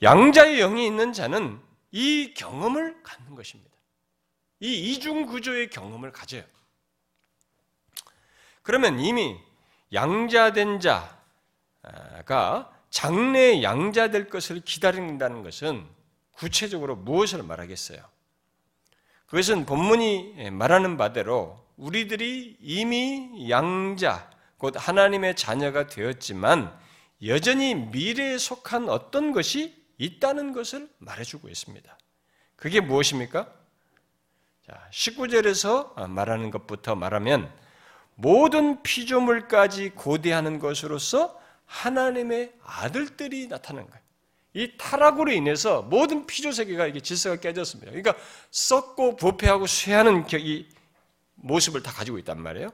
양자의 0.02 0.58
영이 0.58 0.86
있는 0.86 1.12
자는 1.12 1.60
이 1.90 2.34
경험을 2.34 3.02
갖는 3.02 3.34
것입니다. 3.34 3.74
이 4.60 4.92
이중 4.92 5.26
구조의 5.26 5.70
경험을 5.70 6.12
가져요. 6.12 6.42
그러면 8.62 8.98
이미 8.98 9.38
양자된 9.92 10.80
자가 10.80 12.72
장래 12.90 13.62
양자될 13.62 14.28
것을 14.28 14.60
기다린다는 14.60 15.42
것은 15.42 15.86
구체적으로 16.32 16.96
무엇을 16.96 17.42
말하겠어요? 17.42 18.00
그것은 19.26 19.66
본문이 19.66 20.50
말하는 20.50 20.96
바대로 20.96 21.64
우리들이 21.76 22.56
이미 22.60 23.50
양자, 23.50 24.30
곧 24.58 24.74
하나님의 24.76 25.36
자녀가 25.36 25.86
되었지만 25.86 26.76
여전히 27.24 27.74
미래에 27.74 28.38
속한 28.38 28.88
어떤 28.88 29.32
것이 29.32 29.74
있다는 29.98 30.52
것을 30.52 30.88
말해주고 30.98 31.48
있습니다. 31.48 31.98
그게 32.56 32.80
무엇입니까? 32.80 33.52
자, 34.66 34.88
19절에서 34.92 36.08
말하는 36.08 36.50
것부터 36.50 36.94
말하면 36.94 37.50
모든 38.14 38.82
피조물까지 38.82 39.90
고대하는 39.90 40.58
것으로서 40.58 41.40
하나님의 41.66 42.54
아들들이 42.62 43.46
나타나는 43.48 43.88
거예요. 43.88 44.06
이 44.54 44.72
타락으로 44.78 45.32
인해서 45.32 45.82
모든 45.82 46.26
피조 46.26 46.50
세계가 46.50 46.86
이게 46.86 47.00
질서가 47.00 47.36
깨졌습니다. 47.36 47.92
그러니까 47.92 48.16
썩고 48.50 49.16
부패하고 49.16 49.66
쇠하는 49.66 50.24
이 50.32 50.66
모습을 51.34 51.82
다 51.82 51.92
가지고 51.92 52.18
있단 52.18 52.40
말이에요. 52.40 52.72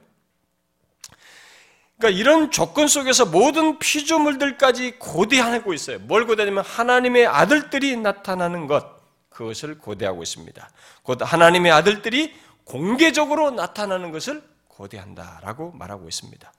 그러니까 2.03 2.19
이런 2.19 2.51
조건 2.51 2.89
속에서 2.89 3.25
모든 3.25 3.79
피조물들까지 3.79 4.99
고대하고 4.99 5.73
있어요. 5.73 5.99
뭘 5.99 6.27
고대하냐면 6.27 6.65
하나님의 6.65 7.25
아들들이 7.27 7.95
나타나는 7.95 8.67
것, 8.67 8.85
그것을 9.29 9.77
고대하고 9.77 10.21
있습니다. 10.21 10.69
곧 11.03 11.19
하나님의 11.21 11.71
아들들이 11.71 12.35
공개적으로 12.65 13.51
나타나는 13.51 14.11
것을 14.11 14.43
고대한다라고 14.67 15.71
말하고 15.71 16.09
있습니다. 16.09 16.51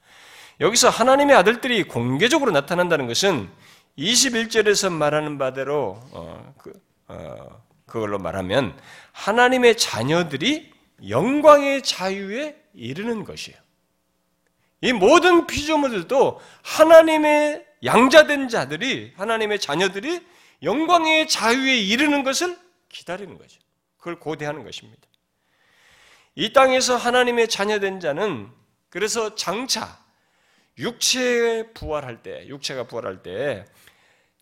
여기서 0.61 0.89
하나님의 0.89 1.37
아들들이 1.37 1.85
공개적으로 1.85 2.51
나타난다는 2.51 3.07
것은 3.07 3.51
21절에서 3.99 4.91
말하는 4.91 5.37
바대로 5.37 6.01
어, 6.13 6.55
그, 6.57 6.73
어, 7.09 7.63
그걸로 7.85 8.19
말하면 8.19 8.79
하나님의 9.13 9.77
자녀들이 9.77 10.73
영광의 11.07 11.83
자유에 11.83 12.57
이르는 12.73 13.25
것이에요. 13.25 13.64
이 14.85 14.93
모든 14.93 15.47
피조물들도 15.47 16.43
하나님의 16.63 17.67
양자된 17.85 18.49
자들이 18.49 19.15
하나님의 19.17 19.59
자녀들이 19.59 20.21
영광의 20.63 21.27
자유에 21.27 21.79
이르는 21.79 22.23
것을 22.23 22.55
기다리는 22.91 23.39
거죠. 23.39 23.59
그걸 23.97 24.21
고대하는 24.21 24.63
것입니다. 24.63 25.01
이 26.35 26.53
땅에서 26.53 26.97
하나님의 26.97 27.49
자녀된 27.49 28.01
자는 28.01 28.51
그래서 28.91 29.35
장차 29.35 29.99
육체에 30.77 31.73
부활할 31.73 32.23
때, 32.23 32.47
육체가 32.49 32.87
부활할 32.87 33.23
때 33.23 33.65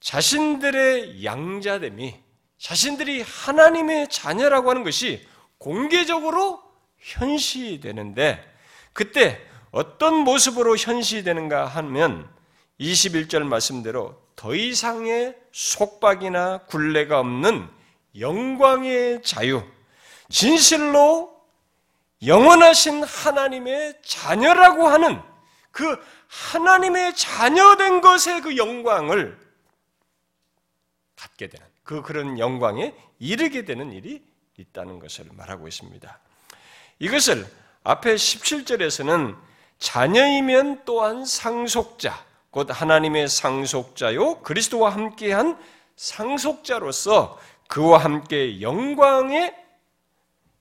자신들의 0.00 1.24
양자됨이 1.24 2.16
자신들이 2.58 3.22
하나님의 3.22 4.08
자녀라고 4.08 4.70
하는 4.70 4.82
것이 4.82 5.24
공개적으로 5.58 6.60
현시되는데 6.98 8.44
그때 8.92 9.51
어떤 9.72 10.14
모습으로 10.18 10.76
현시되는가 10.76 11.66
하면 11.66 12.30
21절 12.78 13.42
말씀대로 13.42 14.20
더 14.36 14.54
이상의 14.54 15.36
속박이나 15.52 16.66
굴레가 16.66 17.18
없는 17.18 17.68
영광의 18.18 19.22
자유, 19.22 19.62
진실로 20.28 21.32
영원하신 22.24 23.02
하나님의 23.02 23.98
자녀라고 24.04 24.86
하는 24.86 25.20
그 25.70 25.98
하나님의 26.28 27.16
자녀된 27.16 28.00
것의 28.00 28.42
그 28.42 28.56
영광을 28.56 29.38
갖게 31.16 31.48
되는 31.48 31.66
그 31.82 32.02
그런 32.02 32.38
영광에 32.38 32.94
이르게 33.18 33.64
되는 33.64 33.90
일이 33.92 34.22
있다는 34.58 34.98
것을 34.98 35.26
말하고 35.32 35.66
있습니다. 35.66 36.18
이것을 36.98 37.46
앞에 37.84 38.14
17절에서는 38.14 39.51
자녀이면 39.82 40.82
또한 40.84 41.24
상속자, 41.24 42.24
곧 42.50 42.68
하나님의 42.70 43.26
상속자요 43.26 44.38
그리스도와 44.42 44.90
함께한 44.90 45.58
상속자로서 45.96 47.36
그와 47.66 47.98
함께 47.98 48.60
영광의 48.60 49.52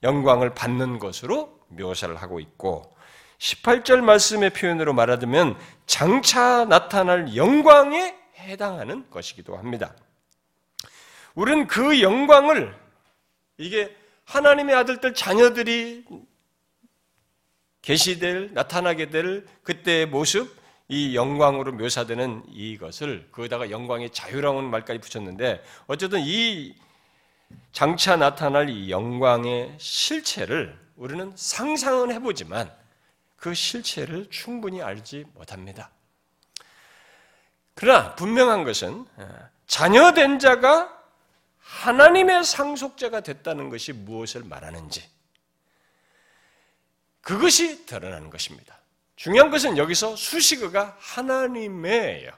영광을 0.01 0.55
받는 0.55 0.97
것으로 0.97 1.59
묘사를 1.67 2.15
하고 2.15 2.39
있고 2.39 2.97
18절 3.37 4.01
말씀의 4.01 4.53
표현으로 4.53 4.93
말하자면 4.93 5.55
장차 5.85 6.65
나타날 6.65 7.35
영광에 7.35 8.15
해당하는 8.39 9.07
것이기도 9.11 9.55
합니다. 9.55 9.93
우리는 11.35 11.67
그 11.67 12.01
영광을 12.01 12.75
이게 13.59 13.95
하나님의 14.25 14.75
아들들 14.75 15.13
자녀들이 15.13 16.05
계시될 17.81 18.51
나타나게 18.53 19.09
될 19.09 19.45
그때의 19.63 20.07
모습 20.07 20.55
이 20.87 21.15
영광으로 21.15 21.71
묘사되는 21.73 22.43
이것을 22.49 23.29
거기다가 23.31 23.71
영광의 23.71 24.11
자유라는 24.11 24.69
말까지 24.69 24.99
붙였는데 24.99 25.63
어쨌든 25.87 26.19
이 26.21 26.75
장차 27.71 28.17
나타날 28.17 28.69
이 28.69 28.91
영광의 28.91 29.75
실체를 29.77 30.77
우리는 30.95 31.31
상상은 31.35 32.11
해보지만 32.11 32.71
그 33.37 33.53
실체를 33.53 34.27
충분히 34.29 34.81
알지 34.81 35.25
못합니다. 35.33 35.89
그러나 37.73 38.13
분명한 38.15 38.63
것은 38.65 39.05
어, 39.15 39.49
자녀된 39.65 40.39
자가 40.39 41.01
하나님의 41.59 42.43
상속자가 42.43 43.21
됐다는 43.21 43.69
것이 43.69 43.93
무엇을 43.93 44.43
말하는지 44.43 45.09
그것이 47.21 47.85
드러나는 47.85 48.29
것입니다. 48.29 48.79
중요한 49.15 49.51
것은 49.51 49.77
여기서 49.77 50.15
수식어가 50.15 50.97
하나님의예요. 50.99 52.31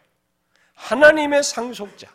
하나님의 0.73 1.43
상속자, 1.43 2.07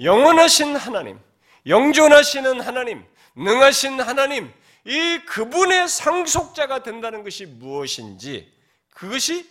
영원하신 0.00 0.76
하나님, 0.76 1.18
영존하시는 1.66 2.60
하나님, 2.60 3.04
능하신 3.36 4.00
하나님, 4.00 4.52
이 4.84 5.18
그분의 5.26 5.88
상속자가 5.88 6.82
된다는 6.82 7.22
것이 7.22 7.46
무엇인지 7.46 8.52
그것이 8.92 9.48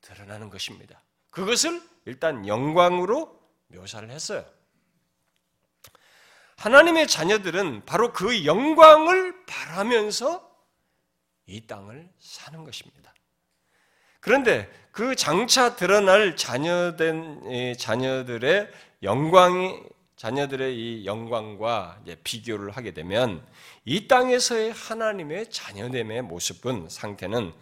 드러나는 0.00 0.50
것입니다. 0.50 1.00
그것을 1.30 1.80
일단 2.04 2.46
영광으로 2.46 3.38
묘사를 3.68 4.08
했어요. 4.10 4.44
하나님의 6.56 7.06
자녀들은 7.06 7.84
바로 7.86 8.12
그 8.12 8.44
영광을 8.44 9.44
바라면서 9.46 10.47
이 11.48 11.66
땅을 11.66 12.08
사는 12.20 12.62
것입니다. 12.62 13.12
그런데 14.20 14.70
그 14.92 15.16
장차 15.16 15.74
드러날 15.74 16.36
자녀된 16.36 17.74
자녀들의 17.76 18.70
영광이 19.02 19.80
자녀들의 20.16 20.76
이 20.76 21.06
영광과 21.06 22.02
비교를 22.24 22.72
하게 22.72 22.92
되면 22.92 23.46
이 23.84 24.08
땅에서의 24.08 24.72
하나님의 24.72 25.50
자녀됨의 25.50 26.22
모습은 26.22 26.88
상태는 26.88 27.52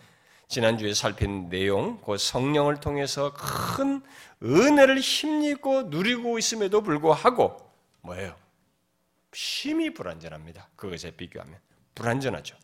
지난주에 0.49 0.95
살핀 0.95 1.51
내용, 1.51 2.01
그 2.01 2.17
성령을 2.17 2.81
통해서 2.81 3.35
큰 3.35 4.01
은혜를 4.43 5.01
힘입고 5.01 5.85
누리고 5.85 6.39
있음에도 6.39 6.81
불구하고 6.83 7.71
뭐예요? 8.01 8.35
심히 9.35 9.93
불완전합니다. 9.93 10.71
그것에 10.77 11.11
비교하면 11.11 11.59
불완전하죠. 11.95 12.57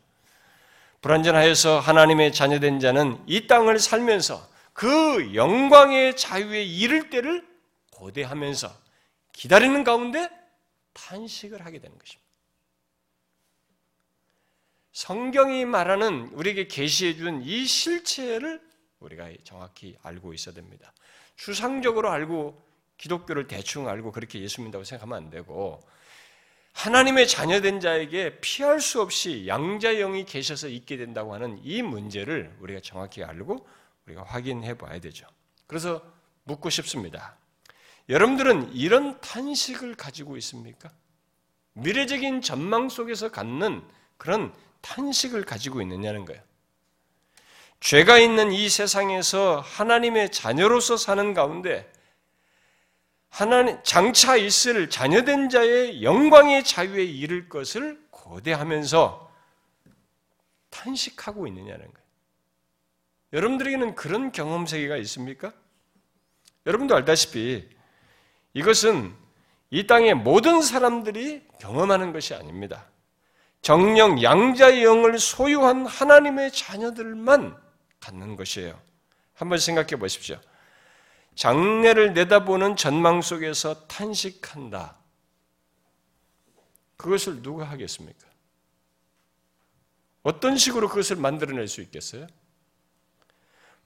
불완전하여서 1.02 1.80
하나님의 1.80 2.32
자녀된 2.32 2.78
자는 2.78 3.20
이 3.26 3.46
땅을 3.48 3.78
살면서 3.80 4.48
그 4.72 5.34
영광의 5.34 6.16
자유에 6.16 6.62
이를 6.62 7.10
때를 7.10 7.46
고대하면서 7.90 8.72
기다리는 9.32 9.82
가운데 9.84 10.30
탄식을 10.94 11.64
하게 11.64 11.80
되는 11.80 11.98
것입니다. 11.98 12.22
성경이 14.92 15.64
말하는 15.64 16.28
우리에게 16.34 16.68
계시해 16.68 17.16
준 17.16 17.42
이 17.42 17.66
실체를 17.66 18.60
우리가 19.00 19.30
정확히 19.42 19.96
알고 20.02 20.34
있어야 20.34 20.54
됩니다. 20.54 20.92
추상적으로 21.34 22.10
알고 22.10 22.62
기독교를 22.98 23.48
대충 23.48 23.88
알고 23.88 24.12
그렇게 24.12 24.40
예수 24.40 24.60
믿는다고 24.60 24.84
생각하면 24.84 25.18
안 25.18 25.30
되고 25.30 25.82
하나님의 26.72 27.28
자녀된 27.28 27.80
자에게 27.80 28.40
피할 28.40 28.80
수 28.80 29.00
없이 29.00 29.46
양자 29.46 29.94
영이 29.94 30.24
계셔서 30.24 30.68
있게 30.68 30.96
된다고 30.96 31.35
하는 31.35 31.61
이 31.62 31.82
문제를 31.82 32.56
우리가 32.61 32.80
정확히 32.80 33.22
알고 33.22 33.66
우리가 34.06 34.24
확인해 34.24 34.76
봐야 34.76 34.98
되죠. 34.98 35.26
그래서 35.66 36.02
묻고 36.44 36.70
싶습니다. 36.70 37.37
여러분들은 38.08 38.72
이런 38.74 39.20
탄식을 39.20 39.94
가지고 39.94 40.37
있습니까? 40.38 40.90
미래적인 41.74 42.42
전망 42.42 42.88
속에서 42.88 43.30
갖는 43.30 43.82
그런 44.16 44.52
탄식을 44.80 45.44
가지고 45.44 45.80
있느냐는 45.82 46.24
거예요. 46.24 46.42
죄가 47.80 48.18
있는 48.18 48.52
이 48.52 48.68
세상에서 48.68 49.61
하나님의 49.61 50.30
자녀로서 50.30 50.96
사는 50.96 51.35
가운데 51.35 51.90
하나님 53.32 53.78
장차 53.82 54.36
있을 54.36 54.90
자녀된 54.90 55.48
자의 55.48 56.02
영광의 56.02 56.64
자유에 56.64 57.02
이를 57.02 57.48
것을 57.48 57.98
고대하면서 58.10 59.32
탄식하고 60.68 61.46
있느냐는 61.46 61.80
거예요. 61.80 62.06
여러분들에게는 63.32 63.94
그런 63.94 64.32
경험 64.32 64.66
세계가 64.66 64.98
있습니까? 64.98 65.54
여러분도 66.66 66.94
알다시피 66.94 67.66
이것은 68.52 69.14
이 69.70 69.86
땅의 69.86 70.12
모든 70.12 70.60
사람들이 70.60 71.42
경험하는 71.58 72.12
것이 72.12 72.34
아닙니다. 72.34 72.84
정령 73.62 74.22
양자의 74.22 74.84
영을 74.84 75.18
소유한 75.18 75.86
하나님의 75.86 76.52
자녀들만 76.52 77.56
갖는 77.98 78.36
것이에요. 78.36 78.78
한번 79.32 79.58
생각해 79.58 79.96
보십시오. 79.96 80.38
장래를 81.34 82.14
내다보는 82.14 82.76
전망 82.76 83.22
속에서 83.22 83.86
탄식한다. 83.86 84.96
그것을 86.96 87.42
누가 87.42 87.64
하겠습니까? 87.64 88.26
어떤 90.22 90.56
식으로 90.56 90.88
그것을 90.88 91.16
만들어낼 91.16 91.66
수 91.66 91.80
있겠어요? 91.80 92.26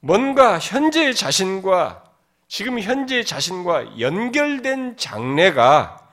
뭔가 0.01 0.59
현재의 0.59 1.15
자신과 1.15 2.05
지금 2.49 2.79
현재 2.79 3.25
자신과 3.25 3.99
연결된 3.99 4.97
장래가 4.97 6.11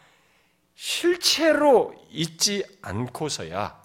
실체로 0.75 1.93
있지 2.09 2.65
않고서야 2.81 3.81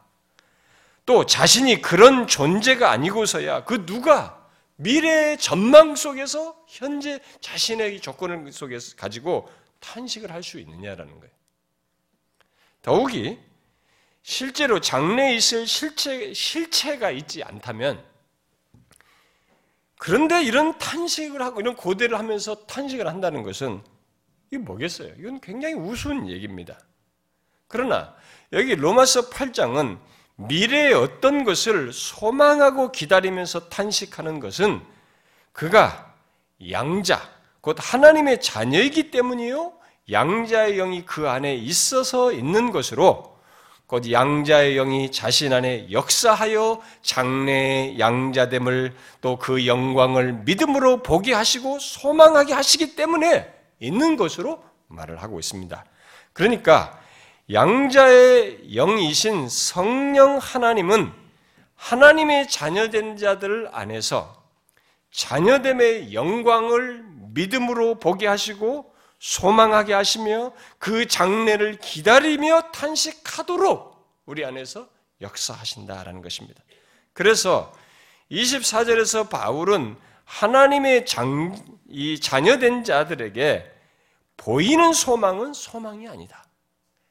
또 1.05 1.27
자신이 1.27 1.83
그런 1.83 2.27
존재가 2.27 2.91
아니고서야 2.91 3.65
그 3.65 3.85
누가 3.85 4.38
미래의 4.79 5.39
전망 5.39 5.97
속에서 5.97 6.65
현재 6.69 7.21
자신의 7.41 8.01
조건을 8.01 8.53
속에서 8.53 8.97
가지고 8.97 9.49
탄식을 9.81 10.31
할 10.31 10.43
수 10.43 10.59
있느냐라는 10.61 11.19
거예요. 11.19 11.35
더욱이 12.83 13.39
실제로 14.23 14.81
장래에 14.81 15.35
있을 15.35 15.67
실체, 15.67 16.33
실체가 16.33 17.11
있지 17.11 17.43
않다면 17.43 18.05
그런데 19.99 20.45
이런 20.45 20.79
탄식을 20.79 21.43
하고 21.43 21.61
이런 21.61 21.75
고대를 21.75 22.17
하면서 22.17 22.67
탄식을 22.67 23.09
한다는 23.09 23.43
것은 23.43 23.83
이게 24.47 24.59
뭐겠어요? 24.59 25.15
이건 25.19 25.41
굉장히 25.41 25.75
우스운 25.75 26.29
얘기입니다. 26.29 26.79
그러나 27.67 28.15
여기 28.53 28.77
로마서 28.77 29.29
8장은 29.31 29.99
미래의 30.39 30.95
어떤 30.95 31.45
것을 31.45 31.93
소망하고 31.93 32.93
기다리면서 32.93 33.69
탄식하는 33.69 34.39
것은 34.39 34.81
그가 35.53 36.15
양자, 36.71 37.21
곧 37.61 37.77
하나님의 37.79 38.41
자녀이기 38.41 39.11
때문이요. 39.11 39.73
양자의 40.11 40.77
영이 40.77 41.05
그 41.05 41.29
안에 41.29 41.55
있어서 41.57 42.33
있는 42.33 42.71
것으로 42.71 43.37
곧 43.87 44.11
양자의 44.11 44.75
영이 44.77 45.11
자신 45.11 45.53
안에 45.53 45.91
역사하여 45.91 46.83
장래의 47.03 47.99
양자됨을 47.99 48.95
또 49.21 49.37
그 49.39 49.67
영광을 49.67 50.35
믿음으로 50.45 51.03
보게 51.03 51.35
하시고 51.35 51.79
소망하게 51.81 52.53
하시기 52.55 52.95
때문에 52.95 53.53
있는 53.81 54.17
것으로 54.17 54.63
말을 54.87 55.21
하고 55.21 55.39
있습니다. 55.41 55.85
그러니까 56.33 56.99
양자의 57.51 58.69
영이신 58.75 59.49
성령 59.49 60.39
하나님은 60.39 61.13
하나님의 61.77 62.49
자녀된 62.49 63.17
자들 63.17 63.69
안에서 63.73 64.43
자녀됨의 65.11 66.13
영광을 66.13 67.05
믿음으로 67.33 67.99
보게 67.99 68.27
하시고 68.27 68.95
소망하게 69.19 69.95
하시며 69.95 70.53
그 70.79 71.07
장래를 71.07 71.79
기다리며 71.79 72.71
탄식하도록 72.73 73.97
우리 74.27 74.45
안에서 74.45 74.89
역사하신다라는 75.21 76.23
것입니다. 76.23 76.63
그래서 77.13 77.73
24절에서 78.31 79.31
바울은 79.31 79.97
하나님의 80.25 81.07
장, 81.07 81.57
이 81.89 82.21
자녀된 82.21 82.85
자들에게 82.85 83.73
보이는 84.37 84.93
소망은 84.93 85.55
소망이 85.55 86.07
아니다. 86.07 86.45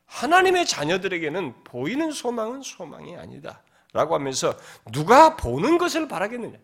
하나님의 0.08 0.65
자녀들에게는 0.65 1.63
보이는 1.63 2.12
소망은 2.12 2.63
소망이 2.63 3.15
아니다. 3.15 3.62
라고 3.93 4.15
하면서 4.15 4.58
누가 4.91 5.36
보는 5.36 5.78
것을 5.78 6.08
바라겠느냐? 6.08 6.58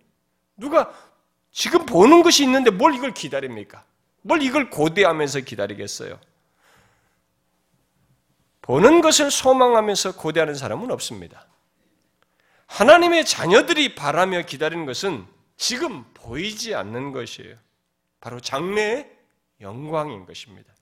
누가 0.58 0.92
지금 1.52 1.86
보는 1.86 2.24
것이 2.24 2.44
있는데 2.44 2.72
뭘 2.72 2.96
이걸 2.96 3.14
기다립니까? 3.14 3.84
뭘 4.22 4.42
이걸 4.42 4.70
고대하면서 4.70 5.42
기다리겠어요? 5.42 6.20
보는 8.62 9.02
것을 9.02 9.30
소망하면서 9.30 10.16
고대하는 10.16 10.56
사람은 10.56 10.90
없습니다. 10.92 11.48
하나님의 12.68 13.26
자녀들이 13.26 13.94
바라며 13.94 14.44
기다리는 14.44 14.86
것은 14.86 15.28
지금 15.58 16.06
보이지 16.14 16.74
않는 16.74 17.12
것이에요. 17.12 17.56
바로 18.20 18.40
장래의 18.40 19.12
영광인 19.62 20.26
것입니다. 20.26 20.73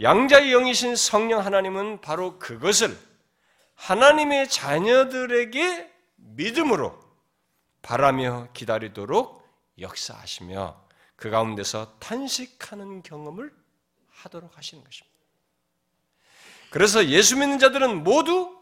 양자의 0.00 0.50
영이신 0.50 0.96
성령 0.96 1.44
하나님은 1.44 2.00
바로 2.00 2.38
그것을 2.38 2.98
하나님의 3.74 4.48
자녀들에게 4.48 5.92
믿음으로 6.16 6.98
바라며 7.82 8.48
기다리도록 8.52 9.46
역사하시며 9.78 10.84
그 11.16 11.30
가운데서 11.30 11.98
탄식하는 11.98 13.02
경험을 13.02 13.54
하도록 14.10 14.56
하시는 14.56 14.82
것입니다. 14.82 15.14
그래서 16.70 17.06
예수 17.06 17.36
믿는 17.36 17.58
자들은 17.58 18.02
모두 18.02 18.58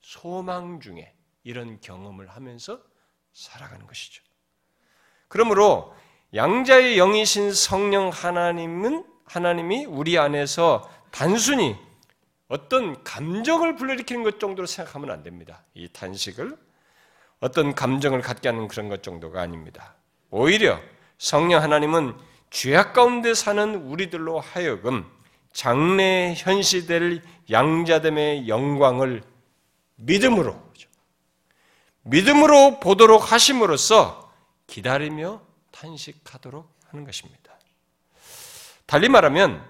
소망 0.00 0.80
중에 0.80 1.14
이런 1.42 1.80
경험을 1.80 2.28
하면서 2.28 2.82
살아가는 3.32 3.86
것이죠. 3.86 4.22
그러므로 5.28 5.94
양자의 6.34 6.96
영이신 6.96 7.52
성령 7.52 8.10
하나님은 8.10 9.13
하나님이 9.24 9.86
우리 9.86 10.18
안에서 10.18 10.90
단순히 11.10 11.76
어떤 12.48 13.02
감정을 13.04 13.76
불러일으키는 13.76 14.22
것 14.22 14.38
정도로 14.38 14.66
생각하면 14.66 15.10
안 15.10 15.22
됩니다. 15.22 15.62
이 15.74 15.88
탄식을 15.88 16.56
어떤 17.40 17.74
감정을 17.74 18.20
갖게 18.20 18.48
하는 18.48 18.68
그런 18.68 18.88
것 18.88 19.02
정도가 19.02 19.40
아닙니다. 19.40 19.94
오히려 20.30 20.80
성령 21.18 21.62
하나님은 21.62 22.14
죄악 22.50 22.92
가운데 22.92 23.34
사는 23.34 23.74
우리들로 23.74 24.40
하여금 24.40 25.04
장래 25.52 26.34
현시될 26.36 27.22
양자됨의 27.50 28.48
영광을 28.48 29.22
믿음으로 29.96 30.64
믿음으로 32.02 32.80
보도록 32.80 33.32
하심으로써 33.32 34.32
기다리며 34.66 35.40
탄식하도록 35.70 36.68
하는 36.88 37.04
것입니다. 37.04 37.43
달리 38.94 39.08
말하면 39.08 39.60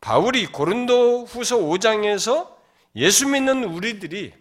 바울이 0.00 0.46
고린도 0.46 1.24
후서 1.24 1.56
5장에서 1.56 2.56
예수 2.94 3.26
믿는 3.26 3.64
우리들이 3.64 4.32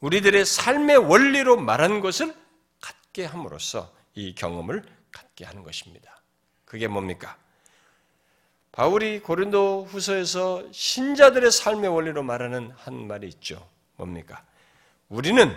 우리들의 0.00 0.44
삶의 0.44 0.96
원리로 0.96 1.56
말한 1.56 2.00
것을 2.00 2.34
갖게 2.80 3.24
함으로써 3.26 3.94
이 4.16 4.34
경험을 4.34 4.82
갖게 5.12 5.44
하는 5.44 5.62
것입니다. 5.62 6.20
그게 6.64 6.88
뭡니까? 6.88 7.38
바울이 8.72 9.20
고린도 9.20 9.84
후서에서 9.84 10.64
신자들의 10.72 11.48
삶의 11.48 11.90
원리로 11.90 12.24
말하는 12.24 12.72
한 12.74 13.06
말이 13.06 13.28
있죠. 13.28 13.64
뭡니까? 13.94 14.42
우리는 15.08 15.56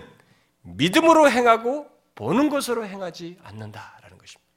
믿음으로 0.61 1.31
행하고 1.31 1.89
보는 2.13 2.49
것으로 2.49 2.85
행하지 2.85 3.39
않는다라는 3.41 4.19
것입니다. 4.19 4.51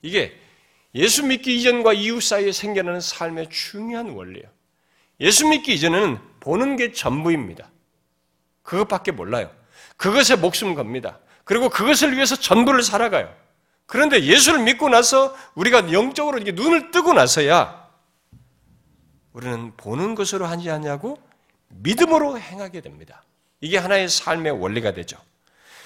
이게 0.00 0.47
예수 0.94 1.24
믿기 1.24 1.56
이전과 1.56 1.92
이후 1.92 2.20
사이에 2.20 2.52
생겨나는 2.52 3.00
삶의 3.00 3.50
중요한 3.50 4.10
원리예요. 4.10 4.48
예수 5.20 5.46
믿기 5.46 5.74
이전에는 5.74 6.18
보는 6.40 6.76
게 6.76 6.92
전부입니다. 6.92 7.70
그것밖에 8.62 9.12
몰라요. 9.12 9.50
그것에 9.96 10.36
목숨 10.36 10.74
겁니다. 10.74 11.18
그리고 11.44 11.68
그것을 11.68 12.14
위해서 12.14 12.36
전부를 12.36 12.82
살아가요. 12.82 13.34
그런데 13.86 14.22
예수를 14.22 14.62
믿고 14.64 14.88
나서 14.88 15.34
우리가 15.54 15.92
영적으로 15.92 16.36
이렇게 16.36 16.52
눈을 16.52 16.90
뜨고 16.90 17.14
나서야 17.14 17.88
우리는 19.32 19.72
보는 19.76 20.14
것으로 20.14 20.46
하지 20.46 20.70
않냐고 20.70 21.18
믿음으로 21.68 22.38
행하게 22.38 22.80
됩니다. 22.80 23.22
이게 23.60 23.78
하나의 23.78 24.08
삶의 24.08 24.52
원리가 24.52 24.92
되죠. 24.92 25.16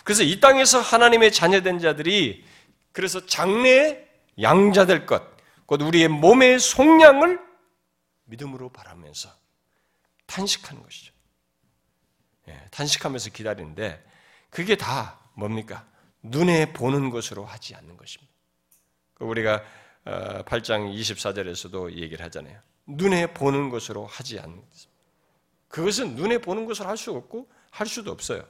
그래서 0.04 0.22
이 0.24 0.40
땅에서 0.40 0.80
하나님의 0.80 1.32
자녀된 1.32 1.78
자들이 1.78 2.44
그래서 2.92 3.24
장래에 3.24 4.11
양자 4.40 4.86
될 4.86 5.06
것, 5.06 5.22
곧 5.66 5.82
우리의 5.82 6.08
몸의 6.08 6.58
속량을 6.58 7.40
믿음으로 8.24 8.70
바라면서 8.70 9.30
탄식하는 10.26 10.82
것이죠. 10.82 11.12
예, 12.48 12.68
탄식하면서 12.70 13.30
기다리는데 13.30 14.04
그게 14.50 14.76
다 14.76 15.18
뭡니까? 15.34 15.86
눈에 16.22 16.72
보는 16.72 17.10
것으로 17.10 17.44
하지 17.44 17.74
않는 17.74 17.96
것입니다. 17.96 18.32
그 19.14 19.24
우리가 19.24 19.62
8장 20.04 20.88
어, 20.88 20.92
24절에서도 20.92 21.92
얘기를 21.92 22.24
하잖아요. 22.26 22.60
눈에 22.86 23.32
보는 23.32 23.70
것으로 23.70 24.06
하지 24.06 24.38
않는 24.40 24.56
것. 24.56 24.68
그것은 25.68 26.16
눈에 26.16 26.38
보는 26.38 26.66
것을 26.66 26.86
할 26.86 26.96
수 26.96 27.12
없고 27.12 27.48
할 27.70 27.86
수도 27.86 28.12
없어요. 28.12 28.46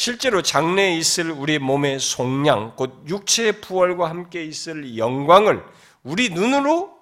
실제로 0.00 0.40
장래에 0.40 0.96
있을 0.96 1.30
우리 1.30 1.58
몸의 1.58 2.00
속량, 2.00 2.74
곧 2.76 3.06
육체의 3.06 3.60
부활과 3.60 4.08
함께 4.08 4.42
있을 4.42 4.96
영광을 4.96 5.62
우리 6.02 6.30
눈으로 6.30 6.98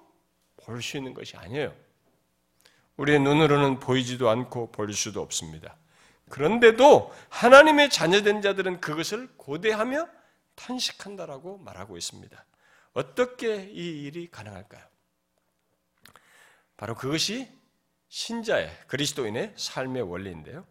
볼 0.57 0.81
수 0.81 0.97
있는 0.97 1.13
것이 1.13 1.37
아니에요. 1.37 1.73
우리의 2.97 3.21
눈으로는 3.21 3.79
보이지도 3.79 4.29
않고 4.29 4.73
볼 4.73 4.91
수도 4.91 5.21
없습니다. 5.21 5.77
그런데도 6.29 7.15
하나님의 7.29 7.89
자녀된 7.89 8.41
자들은 8.41 8.81
그것을 8.81 9.29
고대하며 9.37 10.05
탄식한다라고 10.55 11.59
말하고 11.59 11.95
있습니다. 11.95 12.45
어떻게 12.91 13.69
이 13.71 14.03
일이 14.03 14.29
가능할까요? 14.29 14.83
바로 16.75 16.95
그것이 16.95 17.49
신자의 18.09 18.69
그리스도인의 18.87 19.53
삶의 19.55 20.01
원리인데요. 20.01 20.67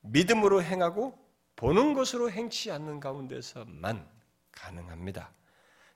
믿음으로 0.00 0.62
행하고 0.62 1.21
보는 1.62 1.94
것으로 1.94 2.28
행치 2.28 2.72
않는 2.72 2.98
가운데서만 2.98 4.04
가능합니다. 4.50 5.30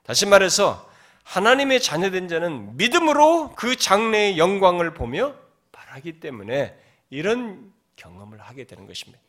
다시 0.01 0.25
말해서 0.25 0.89
하나님의 1.23 1.81
자녀된 1.81 2.29
자는 2.29 2.77
믿음으로 2.77 3.53
그 3.53 3.75
장래의 3.75 4.37
영광을 4.37 4.93
보며 4.93 5.35
바라기 5.73 6.21
때문에 6.21 6.81
이런 7.09 7.73
경험을 7.97 8.39
하게 8.39 8.63
되는 8.63 8.87
것입니다. 8.87 9.21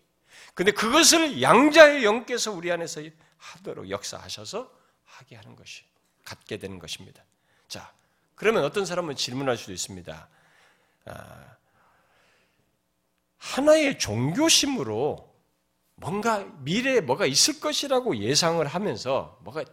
근데 0.55 0.71
그것을 0.71 1.43
양자의 1.43 2.05
영께서 2.05 2.53
우리 2.53 2.71
안에서 2.71 3.03
하도록 3.37 3.91
역사하셔서 3.91 4.71
하게 5.07 5.35
하는 5.35 5.57
것이 5.57 5.83
갖게 6.25 6.59
되는 6.59 6.79
것입니다. 6.79 7.21
자, 7.67 7.93
그러면 8.37 8.63
어떤 8.63 8.87
사람은 8.87 9.17
질문할 9.17 9.57
수도 9.57 9.73
있습니다. 9.73 10.29
아, 11.07 11.57
하나의 13.39 13.99
종교심으로 13.99 15.29
뭔가 16.01 16.45
미래에 16.61 17.01
뭐가 17.01 17.27
있을 17.27 17.61
것이라고 17.61 18.17
예상을 18.17 18.65
하면서 18.67 19.39
뭐가 19.43 19.65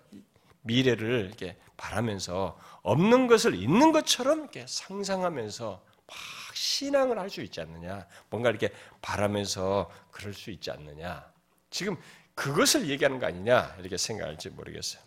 미래를 0.62 1.26
이렇게 1.28 1.58
바라면서 1.78 2.60
없는 2.82 3.28
것을 3.28 3.56
있는 3.56 3.92
것처럼 3.92 4.40
이렇게 4.40 4.66
상상하면서 4.68 5.84
막 6.08 6.18
신앙을 6.54 7.20
할 7.20 7.30
수 7.30 7.42
있지 7.42 7.62
않느냐. 7.62 8.08
뭔가 8.30 8.50
이렇게 8.50 8.70
바라면서 9.02 9.90
그럴 10.12 10.34
수 10.34 10.50
있지 10.52 10.72
않느냐. 10.72 11.26
지금 11.70 11.96
그것을 12.34 12.90
얘기하는 12.90 13.20
거 13.20 13.28
아니냐. 13.28 13.76
이렇게 13.80 13.98
생각할지 13.98 14.50
모르겠어요. 14.50 15.02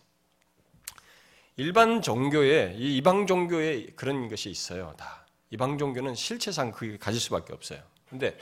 일반 1.57 2.01
종교에, 2.01 2.75
이 2.77 2.97
이방 2.99 3.27
종교에 3.27 3.87
그런 3.97 4.29
것이 4.29 4.51
있어요. 4.51 4.95
다. 4.97 5.27
이방 5.51 5.79
종교는 5.79 6.15
실체상 6.15 6.71
그게 6.71 6.97
가질 6.97 7.21
수밖에 7.21 7.53
없어요. 7.53 7.83
근데 8.09 8.39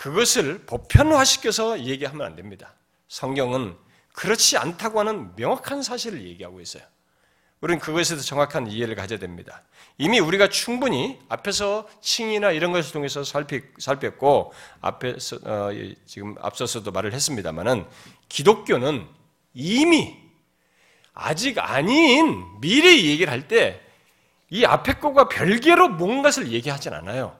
그것을 0.00 0.60
보편화시켜서 0.64 1.80
얘기하면 1.84 2.26
안 2.26 2.34
됩니다. 2.34 2.72
성경은 3.08 3.76
그렇지 4.14 4.56
않다고 4.56 4.98
하는 4.98 5.36
명확한 5.36 5.82
사실을 5.82 6.26
얘기하고 6.26 6.62
있어요. 6.62 6.82
우리는 7.60 7.78
그것에 7.78 8.16
서 8.16 8.22
정확한 8.22 8.68
이해를 8.68 8.94
가져야 8.94 9.18
됩니다. 9.18 9.62
이미 9.98 10.18
우리가 10.18 10.48
충분히 10.48 11.18
앞에서 11.28 11.86
칭이나 12.00 12.52
이런 12.52 12.72
것을 12.72 12.94
통해서 12.94 13.22
살폈고 13.22 14.54
앞에서 14.80 15.36
어, 15.42 15.68
지금 16.06 16.34
앞서서도 16.40 16.90
말을 16.92 17.12
했습니다만은 17.12 17.86
기독교는 18.30 19.06
이미 19.52 20.16
아직 21.12 21.58
아닌 21.58 22.46
미래 22.62 22.96
얘기를 22.96 23.30
할 23.30 23.46
때 23.48 23.90
이 24.50 24.64
앞에 24.64 24.94
것과 24.94 25.28
별개로 25.28 25.90
뭔가를 25.90 26.50
얘기하진 26.50 26.92
않아요. 26.92 27.38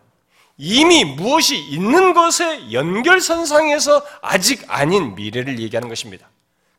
이미 0.63 1.05
무엇이 1.07 1.59
있는 1.59 2.13
것의 2.13 2.75
연결선상에서 2.75 4.05
아직 4.21 4.63
아닌 4.69 5.15
미래를 5.15 5.59
얘기하는 5.59 5.89
것입니다. 5.89 6.29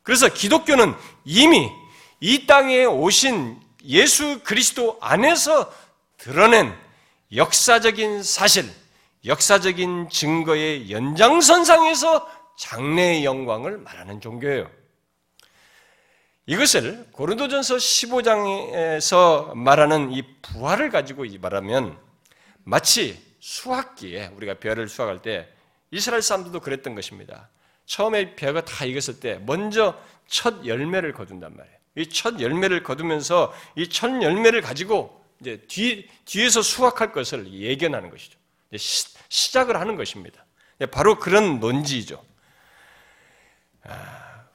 그래서 0.04 0.30
기독교는 0.30 0.94
이미 1.26 1.72
이 2.20 2.46
땅에 2.46 2.86
오신 2.86 3.60
예수 3.86 4.42
그리스도 4.44 5.00
안에서 5.02 5.74
드러낸 6.20 6.72
역사적인 7.36 8.22
사실, 8.22 8.70
역사적인 9.26 10.10
증거의 10.12 10.92
연장선상에서 10.92 12.30
장래의 12.60 13.26
영광을 13.26 13.80
말하는 13.80 14.22
종교예요. 14.22 14.70
이것을 16.46 17.08
고린도전서 17.14 17.78
15장에서 17.78 19.56
말하는 19.56 20.12
이 20.12 20.22
부활을 20.44 20.92
가지고 20.92 21.26
말하면 21.40 21.98
마치 22.64 23.31
수확기에 23.42 24.28
우리가 24.36 24.54
벼를 24.56 24.88
수확할 24.88 25.22
때 25.22 25.50
이스라엘 25.90 26.22
사람들도 26.22 26.62
그랬던 26.62 26.96
것입니다. 26.96 27.50
처음에 27.86 28.36
벼가 28.36 28.64
다 28.64 28.86
익었을 28.86 29.20
때 29.20 29.42
먼저 29.46 30.00
첫 30.28 30.66
열매를 30.66 31.12
거둔단 31.12 31.54
말이에요. 31.58 31.78
이 31.98 32.06
첫 32.08 32.40
열매를 32.40 32.84
거두면서 32.84 33.54
이 33.76 33.90
첫 33.90 34.22
열매를 34.22 34.62
가지고 34.62 35.22
이제 35.42 35.58
뒤, 35.68 36.08
뒤에서 36.24 36.62
수확할 36.62 37.12
것을 37.12 37.52
예견하는 37.52 38.10
것이죠. 38.10 38.40
시, 38.78 39.52
작을 39.52 39.78
하는 39.78 39.98
것입니다. 39.98 40.46
바로 40.92 41.20
그런 41.20 41.60
논지죠. 41.60 42.24
아, 43.84 44.46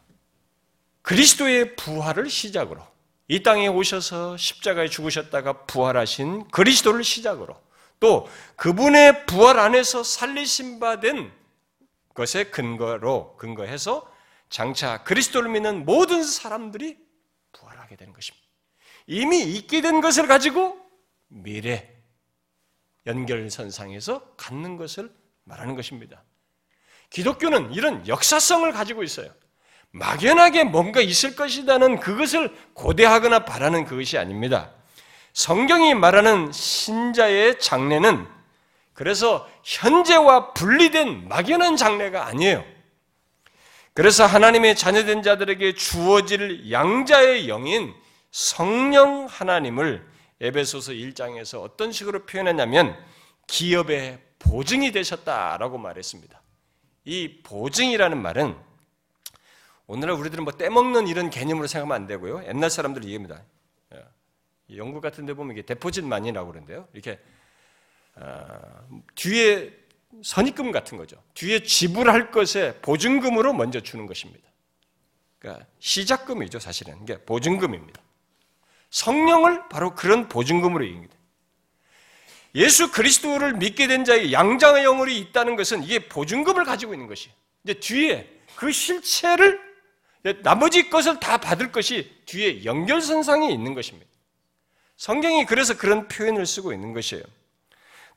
그리스도의 1.03 1.77
부활을 1.77 2.31
시작으로 2.31 2.83
이 3.29 3.42
땅에 3.42 3.68
오셔서 3.68 4.37
십자가에 4.37 4.88
죽으셨다가 4.88 5.64
부활하신 5.66 6.49
그리스도를 6.49 7.05
시작으로 7.05 7.61
또 8.00 8.28
그분의 8.56 9.26
부활 9.26 9.59
안에서 9.59 10.02
살리신 10.02 10.80
바된 10.80 11.32
것의 12.14 12.50
근거로 12.50 13.37
근거해서 13.37 14.11
장차 14.48 15.02
그리스도를 15.02 15.50
믿는 15.50 15.85
모든 15.85 16.22
사람들이 16.22 16.98
부활하게 17.52 17.87
하게 17.87 17.96
되는 17.96 18.12
것입니다. 18.12 18.46
이미 19.06 19.42
있게 19.42 19.80
된 19.80 20.00
것을 20.00 20.26
가지고 20.26 20.78
미래 21.28 21.92
연결선상에서 23.06 24.35
갖는 24.37 24.76
것을 24.76 25.12
말하는 25.44 25.76
것입니다. 25.76 26.22
기독교는 27.11 27.72
이런 27.72 28.06
역사성을 28.06 28.70
가지고 28.72 29.02
있어요. 29.04 29.32
막연하게 29.92 30.64
뭔가 30.64 31.00
있을 31.00 31.37
것이라는 31.37 32.00
그것을 32.00 32.54
고대하거나 32.74 33.44
바라는 33.44 33.85
그것이 33.85 34.18
아닙니다. 34.18 34.74
성경이 35.37 35.92
말하는 35.92 36.51
신자의 36.51 37.61
장래는 37.61 38.27
그래서 38.94 39.46
현재와 39.64 40.55
분리된 40.55 41.29
막연한 41.29 41.77
장래가 41.77 42.27
아니에요. 42.27 42.64
그래서 43.92 44.25
하나님의 44.25 44.77
자녀된 44.77 45.22
자들에게 45.22 45.75
주어질 45.75 46.72
양자의 46.72 47.51
영인 47.51 47.92
성령 48.31 49.27
하나님을 49.27 50.07
에베소서 50.40 50.92
1장에서 50.92 51.62
어떤 51.62 51.92
식으로 51.92 52.25
표현했냐면 52.25 52.96
기업의 53.46 54.18
보증이 54.38 54.90
되셨다라고 54.90 55.77
말했습니다. 55.77 56.40
이 57.05 57.42
보증이라는 57.42 58.22
말은 58.22 58.57
오늘날 59.87 60.16
우리들은 60.16 60.44
뭐 60.44 60.55
떼먹는 60.55 61.09
이런 61.09 61.29
개념으로 61.29 61.66
생각하면 61.66 61.94
안 61.94 62.07
되고요. 62.07 62.42
옛날 62.49 62.70
사람들 62.70 63.05
얘기입니다. 63.05 63.42
예. 64.70 64.76
영국 64.76 65.00
같은 65.00 65.26
데 65.26 65.35
보면 65.35 65.57
이게 65.57 65.62
데포짓 65.62 66.05
만이라고 66.05 66.50
그러는데요. 66.50 66.88
이렇게 66.92 67.18
어, 68.14 68.88
뒤에 69.14 69.72
선입금 70.22 70.72
같은 70.72 70.96
거죠. 70.96 71.22
뒤에 71.35 71.62
지불할 71.62 72.31
것에 72.31 72.79
보증금으로 72.81 73.52
먼저 73.52 73.81
주는 73.81 74.07
것입니다. 74.07 74.46
그러니까 75.38 75.66
시작금이죠, 75.79 76.59
사실은. 76.59 76.98
이게 77.02 77.18
보증금입니다. 77.18 78.00
성령을 78.90 79.68
바로 79.68 79.94
그런 79.94 80.29
보증금으로 80.29 80.85
얘기합니다. 80.85 81.14
예수 82.55 82.90
그리스도를 82.90 83.55
믿게 83.55 83.87
된 83.87 84.05
자의 84.05 84.33
양장의 84.33 84.85
영혼이 84.85 85.18
있다는 85.18 85.57
것은 85.57 85.85
이게 85.85 86.09
보증금을 86.09 86.64
가지고 86.64 86.94
있는 86.94 87.07
것이. 87.07 87.31
이제 87.64 87.74
뒤에 87.74 88.40
그 88.55 88.72
실체를 88.72 89.61
나머지 90.42 90.88
것을 90.88 91.20
다 91.20 91.37
받을 91.37 91.70
것이 91.70 92.11
뒤에 92.24 92.64
연결선상에 92.64 93.50
있는 93.50 93.74
것입니다. 93.74 94.11
성경이 94.96 95.44
그래서 95.46 95.76
그런 95.76 96.09
표현을 96.09 96.46
쓰고 96.46 96.72
있는 96.72 96.92
것이에요. 96.92 97.22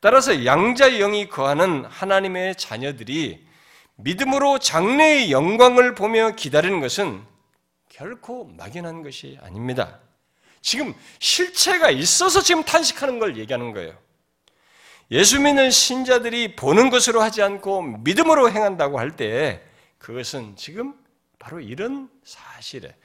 따라서 0.02 0.46
양자의 0.46 1.00
영이 1.00 1.28
거하는 1.30 1.84
하나님의 1.86 2.56
자녀들이 2.56 3.46
믿음으로 3.96 4.60
장래의 4.60 5.32
영광을 5.32 5.94
보며 5.94 6.32
기다리는 6.32 6.80
것은 6.80 7.22
결코 7.90 8.46
막연한 8.46 9.04
것이 9.04 9.38
아닙니다. 9.42 10.00
지금 10.62 10.96
실체가 11.20 11.90
있어서 11.92 12.42
지금 12.42 12.64
탄식하는 12.64 13.20
걸 13.20 13.38
얘기하는 13.38 13.74
거예요. 13.74 13.98
예수 15.12 15.40
믿는 15.42 15.72
신자들이 15.72 16.56
보는 16.56 16.90
것으로 16.90 17.22
하지 17.22 17.42
않고 17.42 17.82
믿음으로 17.82 18.52
행한다고 18.52 19.00
할 19.00 19.12
때 19.18 19.62
그것은 19.98 20.56
지금 20.56 20.94
바로 21.40 21.60
이런 21.60 22.10
사실에 22.24 22.96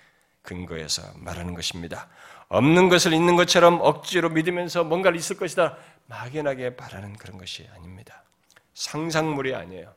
근거해서 0.43 1.03
말하는 1.17 1.55
것입니다. 1.55 2.09
없는 2.55 2.89
것을 2.89 3.13
있는 3.13 3.35
것처럼 3.35 3.81
억지로 3.83 4.29
믿으면서 4.29 4.85
뭔가를 4.85 5.19
있을 5.19 5.37
것이다 5.37 5.77
막연하게 6.07 6.77
바라는 6.77 7.15
그런 7.15 7.37
것이 7.37 7.69
아닙니다. 7.75 8.23
상상물이 8.75 9.57
아니에요. 9.57 9.93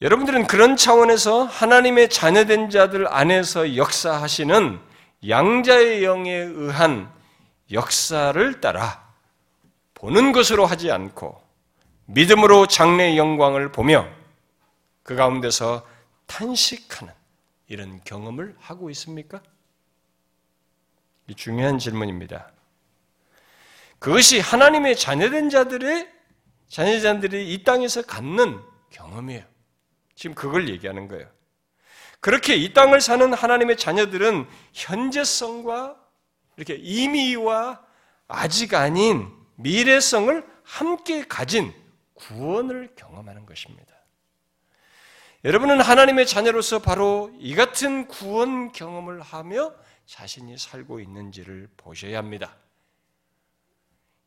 여러분들은 0.00 0.46
그런 0.46 0.76
차원에서 0.76 1.44
하나님의 1.44 2.08
자녀된 2.08 2.70
자들 2.70 3.06
안에서 3.12 3.76
역사하시는 3.76 4.80
양자의 5.28 6.02
영에 6.02 6.32
의한 6.32 7.12
역사를 7.70 8.60
따라 8.62 9.06
보는 9.92 10.32
것으로 10.32 10.64
하지 10.64 10.90
않고 10.90 11.42
믿음으로 12.06 12.66
장래의 12.68 13.18
영광을 13.18 13.70
보며 13.70 14.08
그 15.02 15.14
가운데서 15.14 15.86
탄식하는 16.26 17.12
이런 17.68 18.00
경험을 18.04 18.56
하고 18.58 18.88
있습니까? 18.90 19.42
이 21.26 21.34
중요한 21.34 21.78
질문입니다. 21.78 22.50
그것이 23.98 24.40
하나님의 24.40 24.96
자녀된 24.96 25.48
자들의 25.48 26.12
자녀자들이 26.68 27.52
이 27.52 27.64
땅에서 27.64 28.02
갖는 28.02 28.60
경험이에요. 28.90 29.44
지금 30.14 30.34
그걸 30.34 30.68
얘기하는 30.68 31.08
거예요. 31.08 31.28
그렇게 32.20 32.56
이 32.56 32.72
땅을 32.72 33.00
사는 33.00 33.32
하나님의 33.32 33.76
자녀들은 33.76 34.46
현재성과 34.72 35.96
이렇게 36.56 36.74
이미와 36.74 37.82
아직 38.28 38.74
아닌 38.74 39.30
미래성을 39.56 40.46
함께 40.62 41.24
가진 41.26 41.72
구원을 42.14 42.90
경험하는 42.96 43.46
것입니다. 43.46 43.94
여러분은 45.44 45.80
하나님의 45.80 46.26
자녀로서 46.26 46.78
바로 46.78 47.30
이 47.38 47.54
같은 47.54 48.08
구원 48.08 48.72
경험을 48.72 49.20
하며 49.20 49.74
자신이 50.06 50.58
살고 50.58 51.00
있는지를 51.00 51.68
보셔야 51.76 52.18
합니다. 52.18 52.56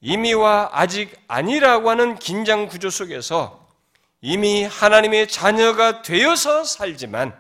이미와 0.02 0.70
아직 0.74 1.16
아니라고 1.28 1.90
하는 1.90 2.16
긴장 2.20 2.68
구조 2.68 2.90
속에서 2.90 3.68
이미 4.22 4.64
하나님의 4.64 5.28
자녀가 5.28 6.02
되어서 6.02 6.64
살지만 6.64 7.38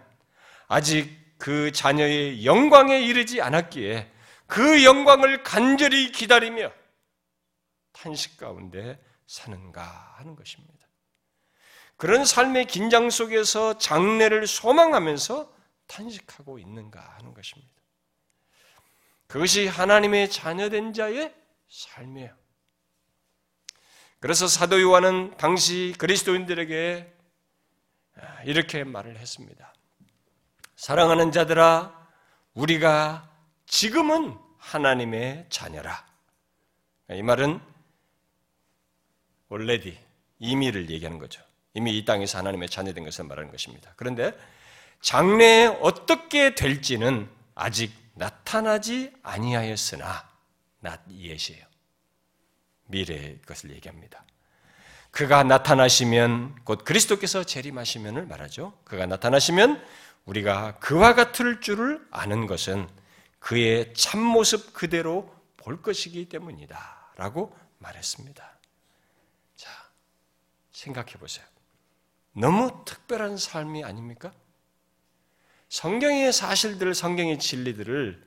아직 0.68 1.16
그 1.38 1.72
자녀의 1.72 2.46
영광에 2.46 3.00
이르지 3.00 3.42
않았기에 3.42 4.12
그 4.48 4.84
영광을 4.84 5.44
간절히 5.44 6.12
기다리며 6.12 6.72
탄식 7.92 8.38
가운데 8.38 9.00
사는가 9.28 10.16
하는 10.18 10.36
것입니다. 10.36 10.88
그런 11.98 12.26
삶의 12.26 12.66
긴장 12.66 13.10
속에서 13.10 13.78
장래를 13.78 14.46
소망하면서 14.48 15.52
탄식하고 15.88 16.60
있는가 16.60 17.00
하는 17.18 17.34
것입니다. 17.34 17.77
그것이 19.28 19.68
하나님의 19.68 20.30
자녀된 20.30 20.94
자의 20.94 21.34
삶이에요. 21.70 22.34
그래서 24.20 24.48
사도 24.48 24.82
요한은 24.82 25.36
당시 25.38 25.94
그리스도인들에게 25.98 27.14
이렇게 28.46 28.84
말을 28.84 29.18
했습니다. 29.18 29.74
사랑하는 30.76 31.32
자들아, 31.32 32.08
우리가 32.54 33.30
지금은 33.68 34.38
하나님의 34.58 35.46
자녀라. 35.50 36.06
이 37.12 37.22
말은 37.22 37.60
원래디 39.50 39.98
이미를 40.40 40.90
얘기하는 40.90 41.20
거죠. 41.20 41.42
이미 41.74 41.98
이 41.98 42.06
땅에서 42.06 42.40
하나님의 42.40 42.70
자녀된 42.70 43.04
것을 43.04 43.26
말하는 43.26 43.52
것입니다. 43.52 43.94
그런데 43.96 44.38
장래에 45.02 45.68
어떻게 45.82 46.56
될지는 46.56 47.30
아직 47.54 47.94
나타나지 48.18 49.14
아니하였으나 49.24 50.30
낫 50.80 51.02
예시예요. 51.10 51.66
미래의 52.86 53.42
것을 53.46 53.72
얘기합니다. 53.72 54.24
그가 55.12 55.44
나타나시면 55.44 56.64
곧 56.64 56.84
그리스도께서 56.84 57.44
재림하시면을 57.44 58.26
말하죠. 58.26 58.78
그가 58.84 59.06
나타나시면 59.06 59.84
우리가 60.26 60.78
그와 60.80 61.16
같을 61.16 61.62
줄을 61.62 62.06
아는 62.12 62.48
것은 62.48 62.88
그의 63.40 63.94
참모습 63.94 64.74
그대로 64.74 65.34
볼 65.58 65.82
것이기 65.82 66.30
때문이다. 66.30 67.14
라고 67.16 67.58
말했습니다. 67.80 68.60
자, 69.56 69.72
생각해 70.72 71.14
보세요. 71.14 71.46
너무 72.34 72.84
특별한 72.86 73.38
삶이 73.38 73.84
아닙니까? 73.84 74.32
성경의 75.70 76.32
사실들, 76.32 76.94
성경의 76.94 77.40
진리들을 77.40 78.26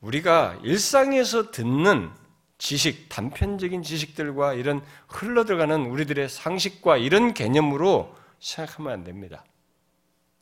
우리가 0.00 0.60
일상에서 0.62 1.50
듣는 1.50 2.10
지식, 2.58 3.08
단편적인 3.08 3.82
지식들과 3.82 4.54
이런 4.54 4.84
흘러들어가는 5.08 5.86
우리들의 5.86 6.28
상식과 6.28 6.96
이런 6.96 7.34
개념으로 7.34 8.14
생각하면 8.40 8.92
안 8.92 9.04
됩니다. 9.04 9.44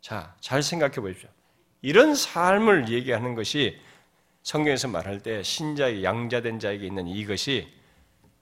자, 0.00 0.34
잘 0.40 0.62
생각해 0.62 0.96
보십시오. 0.96 1.28
이런 1.82 2.14
삶을 2.14 2.88
얘기하는 2.90 3.34
것이 3.34 3.78
성경에서 4.42 4.88
말할 4.88 5.22
때 5.22 5.42
신자의 5.42 6.04
양자된 6.04 6.58
자에게 6.58 6.86
있는 6.86 7.06
이것이 7.06 7.68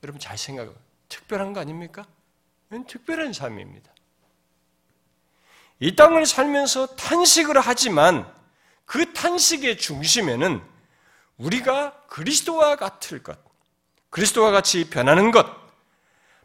여러분 0.02 0.20
잘 0.20 0.36
생각, 0.36 0.72
특별한 1.08 1.52
거 1.52 1.60
아닙니까? 1.60 2.06
특별한 2.86 3.32
삶입니다. 3.32 3.93
이 5.84 5.94
땅을 5.94 6.24
살면서 6.24 6.96
탄식을 6.96 7.60
하지만 7.60 8.26
그 8.86 9.12
탄식의 9.12 9.76
중심에는 9.76 10.62
우리가 11.36 11.92
그리스도와 12.06 12.76
같을 12.76 13.22
것, 13.22 13.38
그리스도와 14.08 14.50
같이 14.50 14.88
변하는 14.88 15.30
것, 15.30 15.46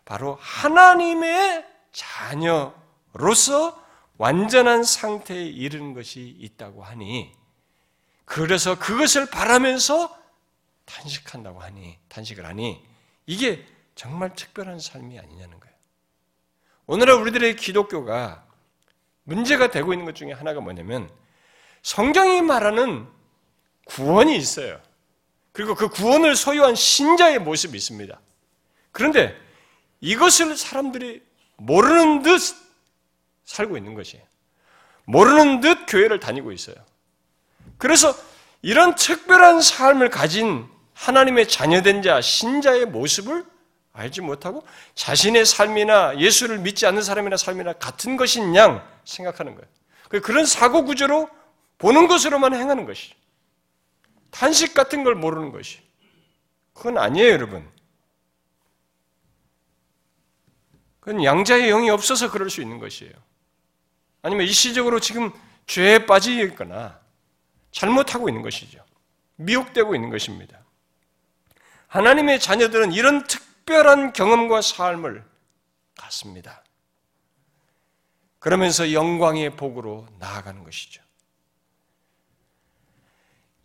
바로 0.04 0.38
하나님의 0.42 1.66
자녀로서 1.94 3.82
완전한 4.18 4.84
상태에 4.84 5.42
이르는 5.42 5.94
것이 5.94 6.36
있다고 6.38 6.84
하니 6.84 7.34
그래서 8.26 8.78
그것을 8.78 9.28
바라면서 9.28 10.20
탄식한다고 10.84 11.62
하니, 11.62 11.98
탄식을 12.10 12.46
하니, 12.46 12.86
이게 13.26 13.66
정말 13.96 14.36
특별한 14.36 14.82
삶이 14.82 15.18
아니냐는 15.18 15.62
거예요. 15.62 15.76
오늘날 16.88 17.16
우리들의 17.22 17.56
기독교가 17.56 18.49
문제가 19.30 19.70
되고 19.70 19.94
있는 19.94 20.06
것 20.06 20.16
중에 20.16 20.34
하나가 20.34 20.60
뭐냐면, 20.60 21.10
성경이 21.84 22.42
말하는 22.42 23.08
구원이 23.86 24.36
있어요. 24.36 24.82
그리고 25.52 25.76
그 25.76 25.88
구원을 25.90 26.36
소유한 26.36 26.76
신자의 26.76 27.40
모습이 27.40 27.78
있습니다. 27.78 28.20
그런데 28.92 29.40
이것을 30.02 30.58
사람들이 30.58 31.22
모르는 31.58 32.22
듯 32.24 32.40
살고 33.46 33.78
있는 33.78 33.94
것이에요. 33.94 34.24
모르는 35.06 35.62
듯 35.62 35.86
교회를 35.88 36.20
다니고 36.20 36.52
있어요. 36.52 36.76
그래서 37.78 38.16
이런 38.62 38.96
특별한 38.96 39.62
삶을 39.62 40.10
가진 40.10 40.68
하나님의 40.94 41.48
자녀된 41.48 42.02
자, 42.02 42.22
신자의 42.22 42.86
모습을 42.86 43.46
알지 44.00 44.22
못하고 44.22 44.66
자신의 44.96 45.46
삶이나 45.46 46.18
예수를 46.20 46.60
믿지 46.60 46.86
않는 46.86 47.02
사람이나 47.02 47.38
삶이나 47.38 47.74
같은 47.74 48.18
것인 48.18 48.56
양 48.56 48.88
생각하는 49.06 49.56
거예요. 49.56 50.22
그런 50.24 50.46
사고 50.46 50.86
구조로 50.86 51.30
보는 51.78 52.08
것으로만 52.08 52.54
행하는 52.54 52.86
것이 52.86 53.14
탄식 54.32 54.74
같은 54.74 55.04
걸 55.04 55.16
모르는 55.16 55.52
것이 55.52 55.80
그건 56.74 56.98
아니에요, 56.98 57.30
여러분. 57.30 57.70
그건 61.00 61.24
양자의 61.24 61.70
영이 61.70 61.90
없어서 61.90 62.32
그럴 62.32 62.50
수 62.50 62.62
있는 62.62 62.80
것이에요. 62.80 63.12
아니면 64.22 64.46
일시적으로 64.48 65.00
지금 65.00 65.32
죄에 65.68 66.06
빠져 66.06 66.32
있거나 66.46 67.00
잘못하고 67.72 68.30
있는 68.30 68.42
것이죠. 68.42 68.84
미혹되고 69.36 69.96
있는 69.96 70.10
것입니다. 70.10 70.60
하나님의 71.88 72.40
자녀들은 72.40 72.92
이런 72.94 73.24
특 73.26 73.49
별한 73.70 74.14
경험과 74.14 74.64
삶을 74.64 75.24
갖습니다. 75.96 76.64
그러면서 78.40 78.94
영광의 78.94 79.56
복으로 79.56 80.08
나아가는 80.18 80.64
것이죠. 80.64 81.04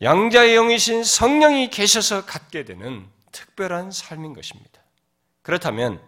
양자의 0.02 0.56
영이신 0.56 1.04
성령이 1.04 1.70
계셔서 1.70 2.26
갖게 2.26 2.64
되는 2.64 3.08
특별한 3.32 3.92
삶인 3.92 4.34
것입니다. 4.34 4.82
그렇다면 5.40 6.02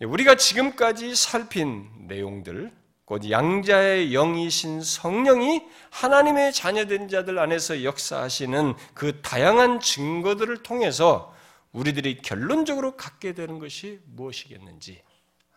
우리가 0.00 0.34
지금까지 0.34 1.14
살핀 1.14 2.08
내용들, 2.08 2.72
곧 3.04 3.30
양자의 3.30 4.10
영이신 4.10 4.82
성령이 4.82 5.62
하나님의 5.90 6.52
자녀된 6.52 7.08
자들 7.08 7.38
안에서 7.38 7.84
역사하시는 7.84 8.74
그 8.94 9.20
다양한 9.22 9.78
증거들을 9.78 10.64
통해서 10.64 11.33
우리들이 11.74 12.22
결론적으로 12.22 12.96
갖게 12.96 13.34
되는 13.34 13.58
것이 13.58 14.00
무엇이겠는지 14.06 15.02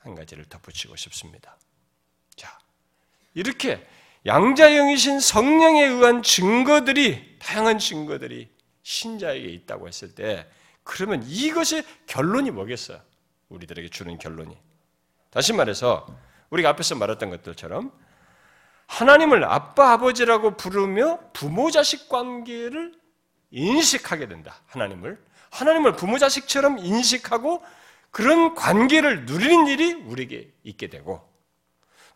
한 0.01 0.15
가지를 0.15 0.45
덧붙이고 0.45 0.95
싶습니다. 0.95 1.57
자, 2.35 2.57
이렇게 3.35 3.85
양자의 4.25 4.77
영이신 4.77 5.19
성령에 5.19 5.85
의한 5.85 6.23
증거들이, 6.23 7.37
다양한 7.39 7.77
증거들이 7.77 8.49
신자에게 8.81 9.47
있다고 9.47 9.87
했을 9.87 10.15
때, 10.15 10.49
그러면 10.83 11.23
이것의 11.23 11.85
결론이 12.07 12.49
뭐겠어요? 12.51 12.99
우리들에게 13.49 13.89
주는 13.89 14.17
결론이. 14.17 14.57
다시 15.29 15.53
말해서 15.53 16.07
우리가 16.49 16.69
앞에서 16.69 16.95
말했던 16.95 17.29
것들처럼 17.29 17.91
하나님을 18.87 19.43
아빠 19.43 19.91
아버지라고 19.91 20.57
부르며 20.57 21.19
부모 21.33 21.69
자식 21.69 22.09
관계를 22.09 22.93
인식하게 23.51 24.27
된다. 24.27 24.61
하나님을 24.67 25.23
하나님을 25.51 25.95
부모 25.95 26.17
자식처럼 26.17 26.79
인식하고 26.79 27.63
그런 28.11 28.55
관계를 28.55 29.25
누리는 29.25 29.67
일이 29.67 29.93
우리에게 29.93 30.51
있게 30.63 30.87
되고 30.87 31.27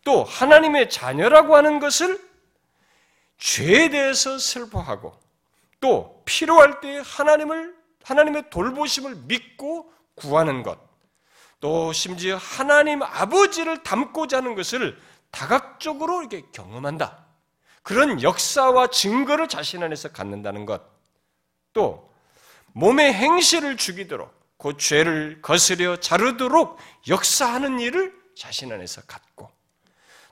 또 0.03 0.23
하나님의 0.23 0.89
자녀라고 0.89 1.55
하는 1.55 1.79
것을 1.79 2.19
죄에 3.37 3.89
대해서 3.89 4.37
슬퍼하고 4.37 5.13
또 5.79 6.21
필요할 6.25 6.81
때 6.81 7.01
하나님을 7.03 7.75
하나님의 8.03 8.49
돌보심을 8.49 9.15
믿고 9.27 9.91
구하는 10.15 10.63
것 10.63 10.91
또 11.61 11.93
심지어 11.93 12.37
하나님 12.37 13.03
아버지를 13.03 13.83
닮고자 13.83 14.37
하는 14.37 14.55
것을 14.55 14.99
다각적으로 15.29 16.21
이렇게 16.21 16.43
경험한다. 16.51 17.23
그런 17.83 18.21
역사와 18.21 18.87
증거를 18.87 19.47
자신 19.47 19.81
안에서 19.81 20.09
갖는다는 20.11 20.65
것. 20.65 20.81
또 21.73 22.11
몸의 22.73 23.13
행실을 23.13 23.77
죽이도록 23.77 24.33
그 24.57 24.77
죄를 24.77 25.41
거스려 25.41 25.97
자르도록 25.97 26.77
역사하는 27.07 27.79
일을 27.79 28.13
자신 28.35 28.71
안에서 28.71 29.01
갖고 29.01 29.49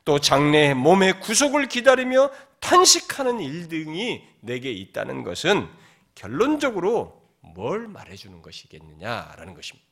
또 0.05 0.19
장래에 0.19 0.73
몸의 0.73 1.19
구속을 1.19 1.67
기다리며 1.67 2.31
탄식하는 2.59 3.39
일 3.39 3.67
등이 3.67 4.27
내게 4.41 4.71
있다는 4.71 5.23
것은 5.23 5.69
결론적으로 6.15 7.19
뭘 7.41 7.87
말해주는 7.87 8.41
것이겠느냐라는 8.41 9.53
것입니다. 9.53 9.87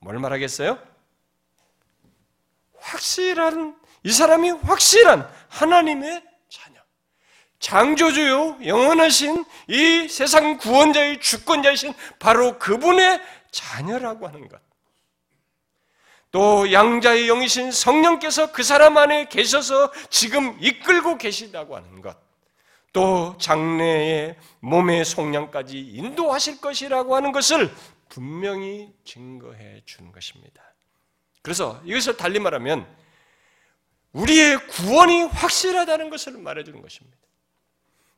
뭘 0.00 0.18
말하겠어요? 0.18 0.78
확실한, 2.78 3.80
이 4.02 4.12
사람이 4.12 4.50
확실한 4.50 5.28
하나님의. 5.48 6.33
창조주요, 7.58 8.58
영원하신 8.64 9.44
이 9.68 10.08
세상 10.08 10.58
구원자의 10.58 11.20
주권자이신 11.20 11.94
바로 12.18 12.58
그분의 12.58 13.20
자녀라고 13.50 14.28
하는 14.28 14.48
것. 14.48 14.60
또 16.30 16.72
양자의 16.72 17.28
영이신 17.28 17.70
성령께서 17.70 18.50
그 18.50 18.64
사람 18.64 18.98
안에 18.98 19.28
계셔서 19.28 19.92
지금 20.10 20.56
이끌고 20.60 21.16
계시다고 21.16 21.76
하는 21.76 22.02
것. 22.02 22.16
또 22.92 23.36
장래의 23.38 24.36
몸의 24.60 25.04
속량까지 25.04 25.78
인도하실 25.78 26.60
것이라고 26.60 27.16
하는 27.16 27.32
것을 27.32 27.72
분명히 28.08 28.92
증거해 29.04 29.82
주는 29.84 30.12
것입니다. 30.12 30.62
그래서 31.42 31.80
이것을 31.84 32.16
달리 32.16 32.38
말하면 32.38 32.86
우리의 34.12 34.66
구원이 34.68 35.22
확실하다는 35.22 36.10
것을 36.10 36.32
말해 36.38 36.64
주는 36.64 36.80
것입니다. 36.80 37.16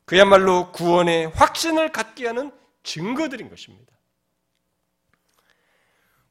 그야말로 0.07 0.71
구원의 0.71 1.31
확신을 1.31 1.91
갖게 1.91 2.27
하는 2.27 2.49
증거들인 2.83 3.49
것입니다. 3.49 3.91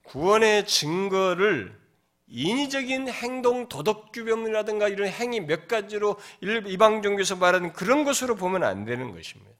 구원의 0.05 0.67
증거를 0.67 1.79
인위적인 2.27 3.11
행동, 3.11 3.69
도덕 3.69 4.13
규범이라든가 4.13 4.89
이런 4.89 5.09
행위 5.09 5.41
몇 5.41 5.69
가지로 5.69 6.17
이방 6.41 7.03
종교에서 7.03 7.37
말하는 7.37 7.75
그런 7.75 8.05
것으로 8.05 8.35
보면 8.35 8.65
안 8.65 8.87
되는 8.87 9.13
것입니다. 9.15 9.53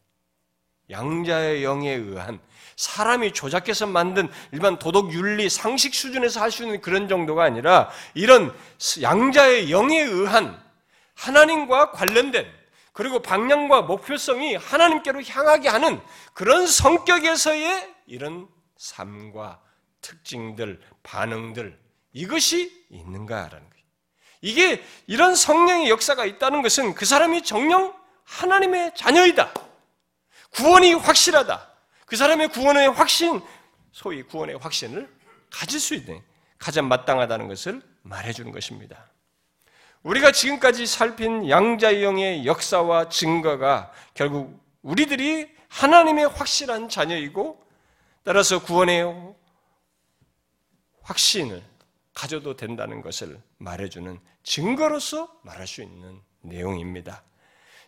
양자의 0.89 1.63
영에 1.63 1.93
의한 1.93 2.41
사람이 2.77 3.35
조작해서 3.35 3.87
만든 3.87 4.31
일반 4.51 4.79
도덕 4.79 5.13
윤리 5.13 5.51
상식 5.51 5.95
수준에서 5.95 6.41
할 6.41 6.51
수 6.51 6.63
있는 6.63 6.81
그런 6.81 7.07
정도가 7.07 7.45
아니라 7.45 7.91
이런 8.15 8.57
양자의 9.03 9.71
영에 9.71 10.01
의한 10.01 10.59
하나님과 11.15 11.91
관련된 11.91 12.56
그리고 12.97 13.21
방향과 13.21 13.83
목표성이 13.83 14.57
하나님께로 14.57 15.23
향하게 15.23 15.69
하는 15.69 16.01
그런 16.33 16.67
성격에서의 16.67 17.95
이런 18.07 18.49
삶과 18.79 19.61
특징들, 20.01 20.81
반응들, 21.03 21.79
이것이 22.15 22.87
있는가라는 22.89 23.69
거예요. 23.69 23.85
이게 24.41 24.83
이런 25.07 25.35
성령의 25.35 25.91
역사가 25.91 26.25
있다는 26.25 26.63
것은 26.63 26.95
그 26.95 27.05
사람이 27.05 27.43
정령 27.43 27.95
하나님의 28.25 28.95
자녀이다. 28.97 29.53
구원이 30.55 30.95
확실하다. 30.95 31.71
그 32.07 32.17
사람의 32.17 32.49
구원의 32.49 32.93
확신, 32.93 33.43
소위 33.93 34.23
구원의 34.23 34.57
확신을 34.57 35.15
가질 35.51 35.81
수 35.81 35.95
있는, 35.95 36.23
가장 36.57 36.89
마땅하다는 36.89 37.47
것을 37.49 37.83
말해주는 38.05 38.51
것입니다. 38.53 39.11
우리가 40.03 40.33
지금까지 40.33 40.87
살핀 40.87 41.49
양자의 41.49 42.03
영의 42.05 42.47
역사와 42.47 43.09
증거가 43.09 43.93
결국 44.15 44.61
우리들이 44.83 45.49
하나님의 45.69 46.29
확실한 46.29 46.89
자녀이고 46.89 47.65
따라서 48.23 48.63
구원의 48.63 49.35
확신을 51.03 51.63
가져도 52.15 52.57
된다는 52.57 53.03
것을 53.03 53.41
말해주는 53.59 54.19
증거로서 54.43 55.39
말할 55.43 55.67
수 55.67 55.83
있는 55.83 56.21
내용입니다. 56.41 57.23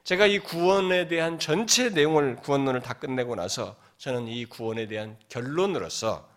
제가 0.04 0.26
이 0.26 0.38
구원에 0.38 1.08
대한 1.08 1.38
전체 1.38 1.90
내용을 1.90 2.36
구원론을 2.36 2.80
다 2.80 2.94
끝내고 2.94 3.34
나서 3.34 3.76
저는 3.98 4.26
이 4.28 4.44
구원에 4.46 4.86
대한 4.86 5.18
결론으로서 5.28 6.28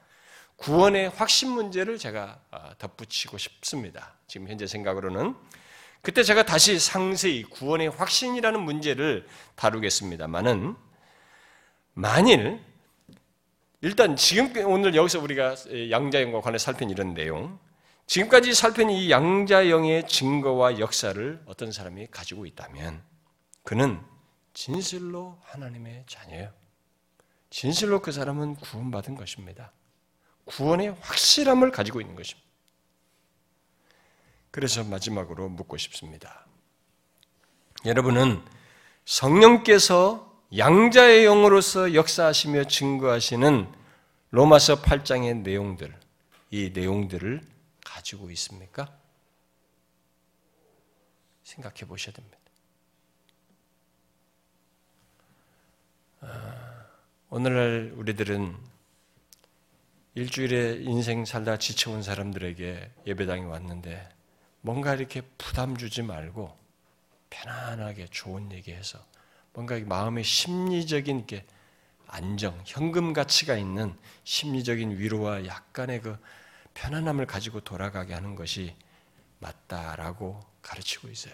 구원의 0.57 1.09
확신 1.09 1.49
문제를 1.51 1.97
제가 1.97 2.39
아, 2.51 2.75
덧붙이고 2.77 3.37
싶습니다. 3.37 4.13
지금 4.27 4.47
현재 4.47 4.67
생각으로는 4.67 5.35
그때 6.01 6.23
제가 6.23 6.43
다시 6.43 6.79
상세히 6.79 7.43
구원의 7.43 7.89
확신이라는 7.89 8.59
문제를 8.61 9.27
다루겠습니다만은 9.55 10.75
만일 11.93 12.59
일단 13.81 14.15
지금 14.15 14.53
오늘 14.67 14.95
여기서 14.95 15.19
우리가 15.19 15.55
양자영과 15.89 16.41
관해 16.41 16.59
살핀 16.59 16.91
이런 16.91 17.15
내용, 17.15 17.59
지금까지 18.05 18.53
살핀 18.53 18.91
이 18.91 19.09
양자영의 19.09 20.07
증거와 20.07 20.79
역사를 20.79 21.41
어떤 21.45 21.71
사람이 21.71 22.07
가지고 22.11 22.45
있다면 22.45 23.03
그는 23.63 23.99
진실로 24.53 25.39
하나님의 25.43 26.03
자녀예요. 26.07 26.51
진실로 27.49 28.01
그 28.01 28.11
사람은 28.11 28.55
구원받은 28.55 29.15
것입니다. 29.15 29.71
구원의 30.45 30.95
확실함을 31.01 31.71
가지고 31.71 32.01
있는 32.01 32.15
것입니다. 32.15 32.50
그래서 34.51 34.83
마지막으로 34.83 35.49
묻고 35.49 35.77
싶습니다. 35.77 36.45
여러분은 37.85 38.43
성령께서 39.05 40.29
양자의 40.55 41.23
영으로서 41.25 41.93
역사하시며 41.93 42.65
증거하시는 42.65 43.73
로마서 44.31 44.81
8장의 44.81 45.37
내용들, 45.41 45.97
이 46.51 46.71
내용들을 46.73 47.41
가지고 47.85 48.29
있습니까? 48.31 48.93
생각해 51.43 51.85
보셔야 51.87 52.13
됩니다. 52.13 52.37
아, 56.21 56.85
오늘날 57.29 57.93
우리들은 57.95 58.55
일주일에 60.13 60.81
인생 60.81 61.23
살다 61.23 61.57
지쳐온 61.57 62.03
사람들에게 62.03 62.91
예배당에 63.07 63.45
왔는데 63.45 64.20
뭔가 64.61 64.95
이렇게 64.95 65.21
부담 65.37 65.75
주지 65.77 66.01
말고 66.01 66.55
편안하게 67.29 68.07
좋은 68.11 68.51
얘기해서 68.51 69.03
뭔가 69.53 69.79
마음의 69.79 70.23
심리적인 70.23 71.25
게 71.25 71.45
안정, 72.07 72.61
현금 72.65 73.13
가치가 73.13 73.55
있는 73.55 73.97
심리적인 74.23 74.97
위로와 74.97 75.45
약간의 75.45 76.01
그 76.01 76.17
편안함을 76.73 77.25
가지고 77.25 77.61
돌아가게 77.61 78.13
하는 78.13 78.35
것이 78.35 78.75
맞다라고 79.39 80.39
가르치고 80.61 81.09
있어요. 81.09 81.33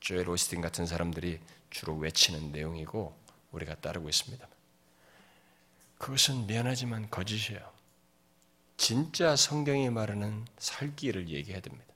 조엘 0.00 0.28
오스틴 0.28 0.60
같은 0.60 0.86
사람들이 0.86 1.40
주로 1.70 1.96
외치는 1.96 2.52
내용이고 2.52 3.16
우리가 3.52 3.74
따르고 3.76 4.08
있습니다. 4.08 4.48
그것은 5.98 6.46
미안하지만 6.46 7.10
거짓이에요. 7.10 7.60
진짜 8.76 9.36
성경이 9.36 9.90
말하는 9.90 10.46
살기를 10.58 11.28
얘기해야 11.28 11.60
됩니다. 11.60 11.89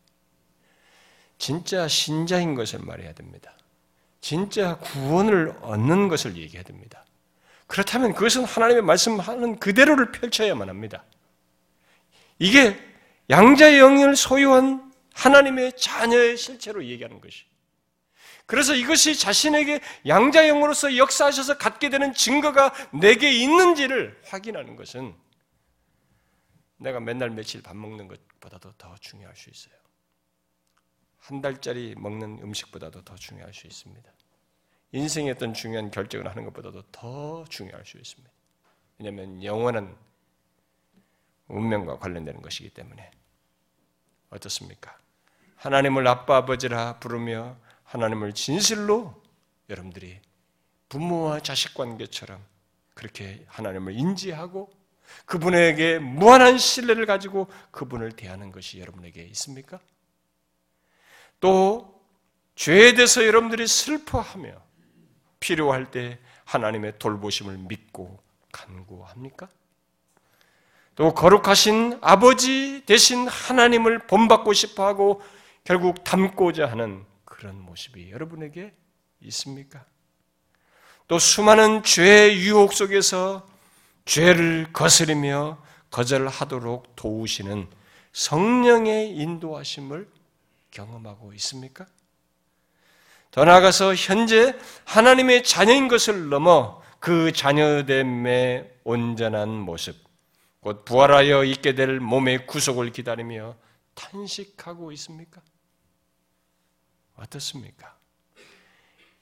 진짜 1.44 1.86
신자인 1.88 2.54
것을 2.54 2.78
말해야 2.78 3.12
됩니다. 3.12 3.52
진짜 4.22 4.78
구원을 4.78 5.54
얻는 5.60 6.08
것을 6.08 6.38
얘기해야 6.38 6.62
됩니다. 6.62 7.04
그렇다면 7.66 8.14
그것은 8.14 8.44
하나님의 8.44 8.82
말씀하는 8.82 9.58
그대로를 9.58 10.10
펼쳐야만 10.10 10.70
합니다. 10.70 11.04
이게 12.38 12.80
양자의 13.28 13.78
영을 13.78 14.16
소유한 14.16 14.90
하나님의 15.12 15.76
자녀의 15.76 16.38
실체로 16.38 16.82
얘기하는 16.82 17.20
것이. 17.20 17.44
그래서 18.46 18.74
이것이 18.74 19.14
자신에게 19.14 19.80
양자의 20.06 20.48
영으로서 20.48 20.96
역사하셔서 20.96 21.58
갖게 21.58 21.90
되는 21.90 22.14
증거가 22.14 22.72
내게 22.90 23.30
있는지를 23.30 24.18
확인하는 24.24 24.76
것은 24.76 25.14
내가 26.78 27.00
맨날 27.00 27.28
며칠 27.28 27.62
밥 27.62 27.76
먹는 27.76 28.08
것보다도 28.08 28.72
더 28.78 28.94
중요할 28.98 29.36
수 29.36 29.50
있어요. 29.50 29.83
한 31.24 31.40
달짜리 31.40 31.94
먹는 31.96 32.40
음식보다도 32.42 33.02
더 33.02 33.14
중요할 33.14 33.54
수 33.54 33.66
있습니다. 33.66 34.12
인생의 34.92 35.32
어떤 35.32 35.54
중요한 35.54 35.90
결정을 35.90 36.28
하는 36.28 36.44
것보다도 36.44 36.82
더 36.92 37.44
중요할 37.48 37.86
수 37.86 37.96
있습니다. 37.96 38.30
왜냐하면 38.98 39.42
영원한 39.42 39.96
운명과 41.48 41.98
관련되는 41.98 42.42
것이기 42.42 42.70
때문에 42.70 43.10
어떻습니까? 44.28 44.98
하나님을 45.56 46.06
아빠 46.06 46.36
아버지라 46.36 46.98
부르며 46.98 47.56
하나님을 47.84 48.34
진실로 48.34 49.22
여러분들이 49.70 50.20
부모와 50.90 51.40
자식 51.40 51.72
관계처럼 51.72 52.44
그렇게 52.92 53.46
하나님을 53.48 53.94
인지하고 53.94 54.70
그분에게 55.24 56.00
무한한 56.00 56.58
신뢰를 56.58 57.06
가지고 57.06 57.48
그분을 57.70 58.12
대하는 58.12 58.52
것이 58.52 58.78
여러분에게 58.78 59.22
있습니까? 59.28 59.80
또 61.44 62.00
죄에 62.54 62.94
대해서 62.94 63.22
여러분들이 63.26 63.66
슬퍼하며 63.66 64.50
필요할 65.40 65.90
때 65.90 66.18
하나님의 66.46 66.98
돌보심을 66.98 67.58
믿고 67.58 68.18
간구합니까? 68.50 69.50
또 70.94 71.12
거룩하신 71.12 71.98
아버지 72.00 72.82
대신 72.86 73.28
하나님을 73.28 74.06
본받고 74.06 74.54
싶어 74.54 74.86
하고 74.86 75.20
결국 75.64 76.02
닮고자 76.02 76.66
하는 76.66 77.04
그런 77.26 77.60
모습이 77.60 78.10
여러분에게 78.10 78.72
있습니까? 79.24 79.84
또 81.08 81.18
수많은 81.18 81.82
죄의 81.82 82.38
유혹 82.38 82.72
속에서 82.72 83.46
죄를 84.06 84.72
거스리며 84.72 85.62
거절하도록 85.90 86.96
도우시는 86.96 87.68
성령의 88.14 89.10
인도하심을 89.10 90.13
경험하고 90.74 91.32
있습니까? 91.34 91.86
더 93.30 93.44
나아가서 93.44 93.94
현재 93.94 94.54
하나님의 94.84 95.42
자녀인 95.42 95.88
것을 95.88 96.28
넘어 96.28 96.82
그 97.00 97.32
자녀됨의 97.32 98.80
온전한 98.84 99.48
모습, 99.48 99.96
곧 100.60 100.84
부활하여 100.84 101.44
있게 101.44 101.74
될 101.74 102.00
몸의 102.00 102.46
구속을 102.46 102.92
기다리며 102.92 103.56
탄식하고 103.94 104.92
있습니까? 104.92 105.40
어떻습니까? 107.16 107.96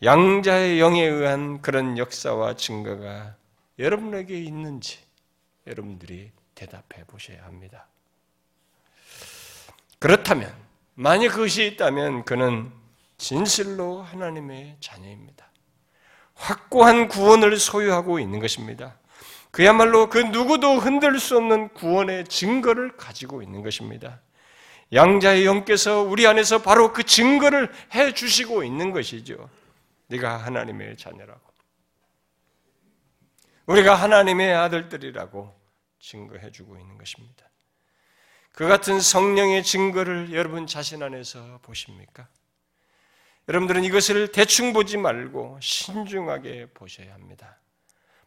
양자의 0.03 0.80
영에 0.80 1.05
의한 1.05 1.62
그런 1.62 1.96
역사와 1.96 2.57
증거가 2.57 3.36
여러분에게 3.78 4.38
있는지 4.40 4.98
여러분들이 5.66 6.32
대답해 6.55 7.05
보셔야 7.07 7.44
합니다. 7.44 7.86
그렇다면 9.98 10.71
만약 10.95 11.28
그것이 11.28 11.66
있다면 11.66 12.24
그는 12.24 12.72
진실로 13.16 14.03
하나님의 14.03 14.76
자녀입니다. 14.80 15.51
확고한 16.34 17.09
구원을 17.09 17.57
소유하고 17.57 18.18
있는 18.18 18.40
것입니다. 18.40 18.99
그야말로 19.51 20.09
그 20.09 20.18
누구도 20.18 20.78
흔들 20.78 21.18
수 21.20 21.36
없는 21.36 21.74
구원의 21.74 22.24
증거를 22.24 22.97
가지고 22.97 23.43
있는 23.43 23.62
것입니다. 23.62 24.20
양자의 24.93 25.47
영께서 25.47 26.03
우리 26.03 26.26
안에서 26.26 26.62
바로 26.62 26.93
그 26.93 27.03
증거를 27.03 27.72
해 27.95 28.12
주시고 28.12 28.64
있는 28.64 28.90
것이죠. 28.90 29.49
네가 30.09 30.38
하나님의 30.38 30.97
자녀라고. 30.97 31.40
우리가 33.66 33.95
하나님의 33.95 34.53
아들들이라고 34.55 35.55
증거해 36.01 36.51
주고 36.51 36.76
있는 36.78 36.99
것입니다. 36.99 37.51
그 38.53 38.68
같은 38.68 39.00
성령의 39.00 39.64
증거를 39.64 40.32
여러분 40.34 40.66
자신 40.66 41.03
안에서 41.03 41.59
보십니까? 41.62 42.28
여러분들은 43.48 43.82
이것을 43.84 44.28
대충 44.28 44.72
보지 44.72 44.98
말고 44.98 45.59
신중하게 45.61 46.66
보셔야 46.74 47.12
합니다. 47.14 47.59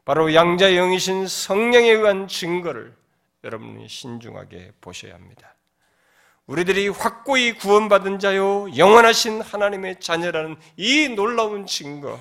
바로 0.04 0.34
양자 0.34 0.72
영이신 0.72 1.28
성령에 1.28 1.90
의한 1.90 2.28
증거를 2.28 2.96
여러분이 3.44 3.88
신중하게 3.88 4.74
보셔야 4.82 5.14
합니다. 5.14 5.56
우리들이 6.48 6.90
확고히 6.90 7.54
구원받은 7.54 8.20
자요, 8.20 8.68
영원하신 8.76 9.42
하나님의 9.42 10.00
자녀라는 10.00 10.58
이 10.78 11.10
놀라운 11.10 11.66
증거, 11.66 12.20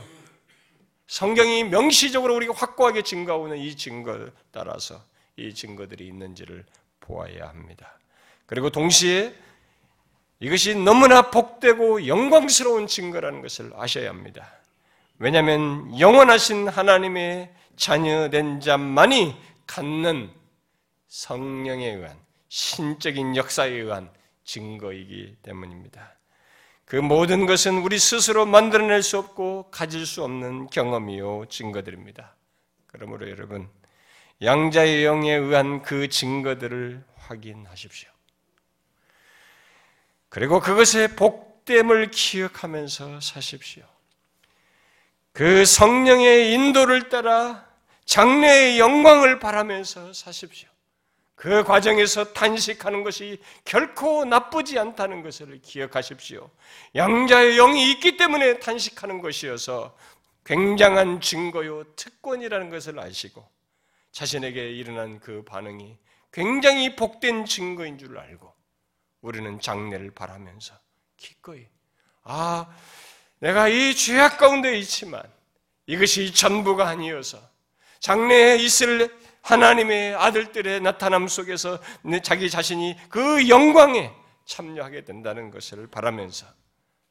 성경이 1.06 1.64
명시적으로 1.64 2.34
우리가 2.36 2.54
확고하게 2.54 3.02
증거하고 3.02 3.48
있는 3.48 3.58
이 3.58 3.76
증거를 3.76 4.32
따라서 4.50 5.04
이 5.36 5.52
증거들이 5.52 6.06
있는지를 6.06 6.64
보아야 7.04 7.48
합니다. 7.48 7.98
그리고 8.46 8.70
동시에 8.70 9.34
이것이 10.40 10.74
너무나 10.74 11.30
복되고 11.30 12.06
영광스러운 12.06 12.86
증거라는 12.86 13.42
것을 13.42 13.72
아셔야 13.76 14.08
합니다. 14.08 14.50
왜냐하면 15.18 15.98
영원하신 15.98 16.68
하나님의 16.68 17.52
자녀된 17.76 18.60
자만이 18.60 19.36
갖는 19.66 20.30
성령에 21.08 21.88
의한 21.88 22.18
신적인 22.48 23.36
역사에 23.36 23.70
의한 23.70 24.10
증거이기 24.44 25.36
때문입니다. 25.42 26.14
그 26.84 26.96
모든 26.96 27.46
것은 27.46 27.78
우리 27.78 27.98
스스로 27.98 28.44
만들어낼 28.44 29.02
수 29.02 29.18
없고 29.18 29.70
가질 29.70 30.04
수 30.04 30.22
없는 30.22 30.68
경험이요 30.68 31.46
증거들입니다. 31.48 32.36
그러므로 32.86 33.30
여러분 33.30 33.68
양자의 34.42 35.04
영에 35.04 35.32
의한 35.32 35.82
그 35.82 36.08
증거들을 36.08 37.04
확인하십시오. 37.16 38.10
그리고 40.28 40.60
그것의 40.60 41.16
복, 41.16 41.54
복됨을 41.64 42.10
기억하면서 42.10 43.20
사십시오. 43.20 43.82
그 45.32 45.64
성령의 45.64 46.52
인도를 46.52 47.08
따라 47.08 47.66
장래의 48.04 48.78
영광을 48.78 49.40
바라면서 49.40 50.12
사십시오. 50.12 50.68
그 51.34 51.64
과정에서 51.64 52.32
탄식하는 52.32 53.02
것이 53.02 53.40
결코 53.64 54.24
나쁘지 54.24 54.78
않다는 54.78 55.22
것을 55.22 55.60
기억하십시오. 55.60 56.48
양자의 56.94 57.56
영이 57.56 57.90
있기 57.92 58.16
때문에 58.16 58.60
탄식하는 58.60 59.20
것이어서 59.20 59.96
굉장한 60.44 61.20
증거요 61.20 61.84
특권이라는 61.96 62.70
것을 62.70 63.00
아시고 63.00 63.44
자신에게 64.14 64.70
일어난 64.70 65.18
그 65.18 65.42
반응이 65.42 65.98
굉장히 66.32 66.94
복된 66.94 67.46
증거인 67.46 67.98
줄 67.98 68.16
알고 68.16 68.54
우리는 69.20 69.58
장래를 69.58 70.12
바라면서 70.12 70.78
기꺼이 71.16 71.66
아 72.22 72.72
내가 73.40 73.68
이 73.68 73.94
죄악 73.94 74.38
가운데 74.38 74.78
있지만 74.78 75.22
이것이 75.86 76.32
전부가 76.32 76.88
아니어서 76.88 77.40
장래에 77.98 78.56
있을 78.58 79.20
하나님의 79.42 80.14
아들들의 80.14 80.80
나타남 80.80 81.26
속에서 81.26 81.80
자기 82.22 82.48
자신이 82.48 82.96
그 83.08 83.48
영광에 83.48 84.12
참여하게 84.44 85.04
된다는 85.04 85.50
것을 85.50 85.88
바라면서 85.88 86.46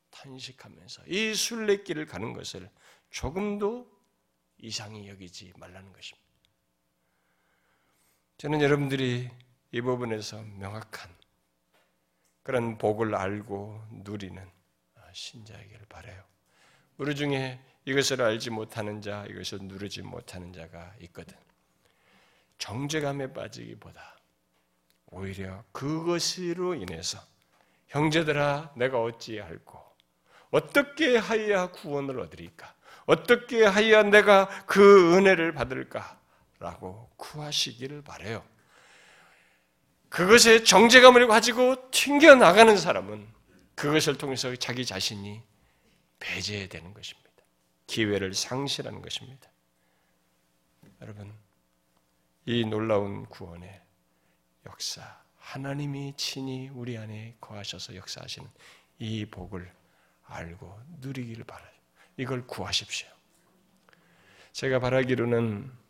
탄식하면서 0.10 1.04
이 1.08 1.36
순례길을 1.36 2.06
가는 2.06 2.32
것을 2.32 2.70
조금도 3.10 3.92
이상히 4.60 5.10
여기지 5.10 5.52
말라는 5.58 5.92
것입니다. 5.92 6.23
저는 8.44 8.60
여러분들이 8.60 9.30
이 9.72 9.82
부분에서 9.82 10.44
명확한 10.58 11.10
그런 12.44 12.78
복을 12.78 13.16
알고 13.16 13.82
누리는 14.04 14.46
신자이기를 15.14 15.86
바래요. 15.88 16.22
우리 16.98 17.16
중에 17.16 17.62
이것을 17.86 18.22
알지 18.22 18.50
못하는 18.50 19.02
자, 19.02 19.26
이것을 19.30 19.60
누르지 19.62 20.02
못하는 20.02 20.52
자가 20.52 20.94
있거든. 21.04 21.38
정죄감에 22.58 23.32
빠지기보다 23.32 24.18
오히려 25.12 25.64
그것으로 25.72 26.76
인해서 26.76 27.20
형제들아 27.88 28.74
내가 28.76 29.02
어찌할꼬 29.02 29.82
어떻게 30.52 31.16
하여야 31.16 31.68
구원을 31.68 32.20
얻으리까 32.20 32.76
어떻게 33.06 33.64
하여야 33.64 34.04
내가 34.04 34.50
그 34.66 35.16
은혜를 35.16 35.54
받을까 35.54 36.22
라고 36.64 37.10
구하시기를 37.18 38.04
바래요. 38.04 38.42
그것에 40.08 40.64
정제감을 40.64 41.28
가지고 41.28 41.92
튕겨 41.92 42.36
나가는 42.36 42.78
사람은 42.78 43.28
그것을 43.76 44.18
통해서 44.18 44.56
자기 44.56 44.86
자신이 44.86 45.42
배제되는 46.20 46.94
것입니다. 46.94 47.30
기회를 47.88 48.34
상실하는 48.34 49.02
것입니다. 49.02 49.50
여러분, 51.02 51.34
이 52.46 52.64
놀라운 52.64 53.26
구원의 53.26 53.82
역사, 54.66 55.22
하나님이 55.40 56.14
친히 56.16 56.70
우리 56.70 56.98
안에 56.98 57.36
거하셔서 57.42 57.96
역사하시는 57.98 58.50
이 59.00 59.26
복을 59.26 59.70
알고 60.28 60.80
누리기를 61.02 61.44
바라요. 61.44 61.74
이걸 62.16 62.48
구하십시오. 62.48 63.10
제가 64.54 64.80
바라기로는 64.80 65.83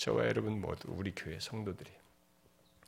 저와 0.00 0.28
여러분 0.28 0.62
모두 0.62 0.88
우리 0.88 1.12
교회 1.14 1.38
성도들이 1.38 1.90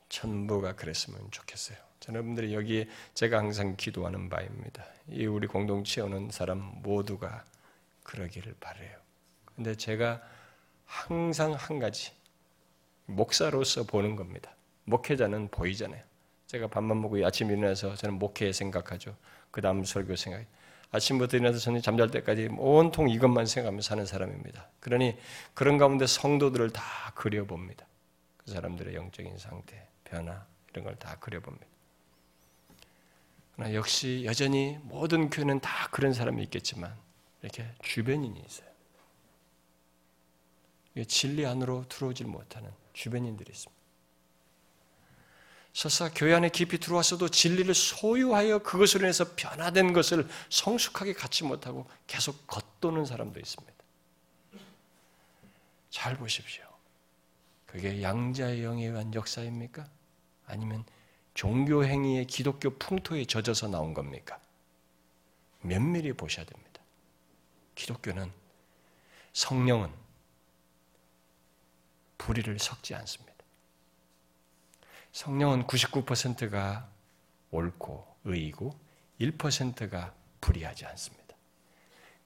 전부가 0.08 0.74
그랬으면 0.74 1.30
좋겠어요. 1.30 1.76
여러분들이 2.08 2.54
여기에 2.54 2.88
제가 3.12 3.36
항상 3.36 3.76
기도하는 3.76 4.30
바입니다. 4.30 4.82
이 5.08 5.26
우리 5.26 5.46
공동체 5.46 6.00
오는 6.00 6.30
사람 6.30 6.80
모두가 6.82 7.44
그러기를 8.02 8.54
바래요. 8.58 8.96
근데 9.54 9.74
제가 9.74 10.22
항상 10.86 11.52
한 11.52 11.78
가지 11.78 12.12
목사로서 13.04 13.82
보는 13.82 14.16
겁니다. 14.16 14.56
목회자는 14.84 15.48
보이잖아요. 15.48 16.02
제가 16.46 16.68
밥만 16.68 16.98
먹고 17.02 17.22
아침 17.26 17.50
일어나서 17.50 17.94
저는 17.94 18.18
목회 18.18 18.50
생각하죠. 18.54 19.14
그 19.50 19.60
다음 19.60 19.84
설교 19.84 20.16
생각. 20.16 20.46
아침부터 20.92 21.38
일어나서 21.38 21.58
저는 21.58 21.82
잠잘 21.82 22.10
때까지 22.10 22.48
온통 22.58 23.08
이것만 23.08 23.46
생각하며 23.46 23.80
사는 23.82 24.04
사람입니다. 24.06 24.68
그러니 24.80 25.16
그런 25.54 25.78
가운데 25.78 26.06
성도들을 26.06 26.70
다 26.70 27.12
그려봅니다. 27.14 27.86
그 28.36 28.50
사람들의 28.52 28.94
영적인 28.94 29.38
상태, 29.38 29.88
변화 30.04 30.44
이런 30.70 30.84
걸 30.84 30.96
다 30.96 31.18
그려봅니다. 31.18 31.66
그러나 33.56 33.74
역시 33.74 34.22
여전히 34.24 34.78
모든 34.82 35.30
교회는 35.30 35.60
다 35.60 35.88
그런 35.90 36.12
사람이 36.12 36.42
있겠지만 36.44 36.94
이렇게 37.42 37.66
주변인이 37.82 38.38
있어요. 38.46 38.68
진리 41.08 41.46
안으로 41.46 41.86
들어오질 41.88 42.26
못하는 42.26 42.70
주변인들이 42.92 43.50
있습니다. 43.50 43.81
설사 45.72 46.10
교회 46.10 46.34
안에 46.34 46.50
깊이 46.50 46.78
들어왔어도 46.78 47.28
진리를 47.28 47.74
소유하여 47.74 48.58
그것으로 48.58 49.04
인해서 49.04 49.24
변화된 49.36 49.92
것을 49.92 50.28
성숙하게 50.50 51.14
갖지 51.14 51.44
못하고 51.44 51.88
계속 52.06 52.46
겉도는 52.46 53.06
사람도 53.06 53.40
있습니다. 53.40 53.72
잘 55.90 56.16
보십시오. 56.16 56.64
그게 57.66 58.02
양자의 58.02 58.62
영에 58.62 58.86
의한 58.86 59.14
역사입니까? 59.14 59.88
아니면 60.46 60.84
종교 61.32 61.84
행위의 61.84 62.26
기독교 62.26 62.76
풍토에 62.76 63.24
젖어서 63.24 63.68
나온 63.68 63.94
겁니까? 63.94 64.38
면밀히 65.62 66.12
보셔야 66.12 66.44
됩니다. 66.44 66.82
기독교는 67.74 68.30
성령은 69.32 69.90
불의를 72.18 72.58
섞지 72.58 72.94
않습니다. 72.94 73.31
성령은 75.12 75.66
99%가 75.66 76.88
옳고 77.50 78.16
의이고 78.24 78.78
1%가 79.20 80.14
불의하지 80.40 80.86
않습니다. 80.86 81.36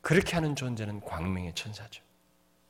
그렇게 0.01 0.35
하는 0.35 0.55
존재는 0.55 1.01
광명의 1.01 1.55
천사죠. 1.55 2.03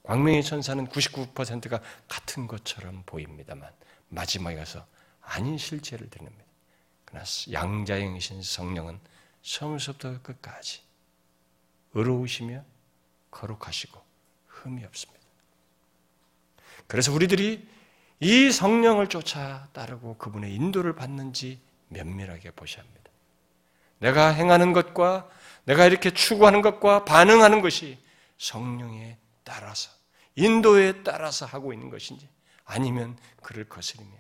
광명의 0.02 0.42
천사는 0.42 0.86
99%가 0.88 1.80
같은 2.08 2.46
것처럼 2.46 3.02
보입니다만 3.04 3.70
마지막에 4.08 4.56
가서 4.56 4.86
아닌 5.20 5.58
실체를 5.58 6.08
드립니다. 6.08 6.44
그러나 7.04 7.24
양자형이신 7.50 8.42
성령은 8.42 8.98
처음부터 9.42 10.22
끝까지 10.22 10.80
의로우시며 11.94 12.64
거룩하시고 13.30 14.00
흠이 14.46 14.84
없습니다. 14.84 15.24
그래서 16.86 17.12
우리들이 17.12 17.68
이 18.20 18.50
성령을 18.50 19.08
쫓아 19.08 19.68
따르고 19.72 20.16
그분의 20.16 20.54
인도를 20.54 20.94
받는지 20.94 21.60
면밀하게 21.88 22.50
보셔야 22.52 22.84
합니다. 22.84 23.10
내가 23.98 24.28
행하는 24.28 24.72
것과 24.72 25.28
내가 25.64 25.84
이렇게 25.84 26.12
추구하는 26.12 26.62
것과 26.62 27.04
반응하는 27.04 27.60
것이 27.60 27.98
성령에 28.38 29.18
따라서 29.44 29.90
인도에 30.34 31.02
따라서 31.02 31.46
하고 31.46 31.72
있는 31.72 31.90
것인지 31.90 32.28
아니면 32.64 33.18
그를 33.42 33.68
거스리며 33.68 34.16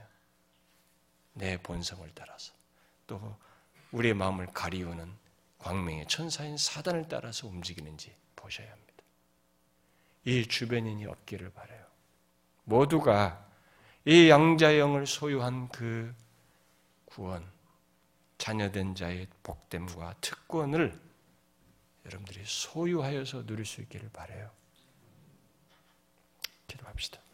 내 1.34 1.56
본성을 1.58 2.08
따라서 2.14 2.52
또 3.06 3.36
우리의 3.92 4.14
마음을 4.14 4.46
가리우는 4.52 5.12
광명의 5.58 6.06
천사인 6.08 6.56
사단을 6.56 7.06
따라서 7.08 7.46
움직이는지 7.46 8.14
보셔야 8.34 8.70
합니다. 8.70 8.86
이 10.24 10.46
주변인이 10.46 11.06
없기를 11.06 11.50
바래요. 11.50 11.84
모두가 12.64 13.45
이 14.08 14.30
양자의 14.30 14.78
영을 14.78 15.04
소유한 15.04 15.68
그 15.68 16.14
구원, 17.06 17.44
자녀된 18.38 18.94
자의 18.94 19.26
복됨과 19.42 20.14
특권을 20.20 20.96
여러분들이 22.04 22.40
소유하여서 22.44 23.46
누릴 23.46 23.66
수 23.66 23.80
있기를 23.80 24.08
바래요. 24.12 24.48
기도합시다. 26.68 27.25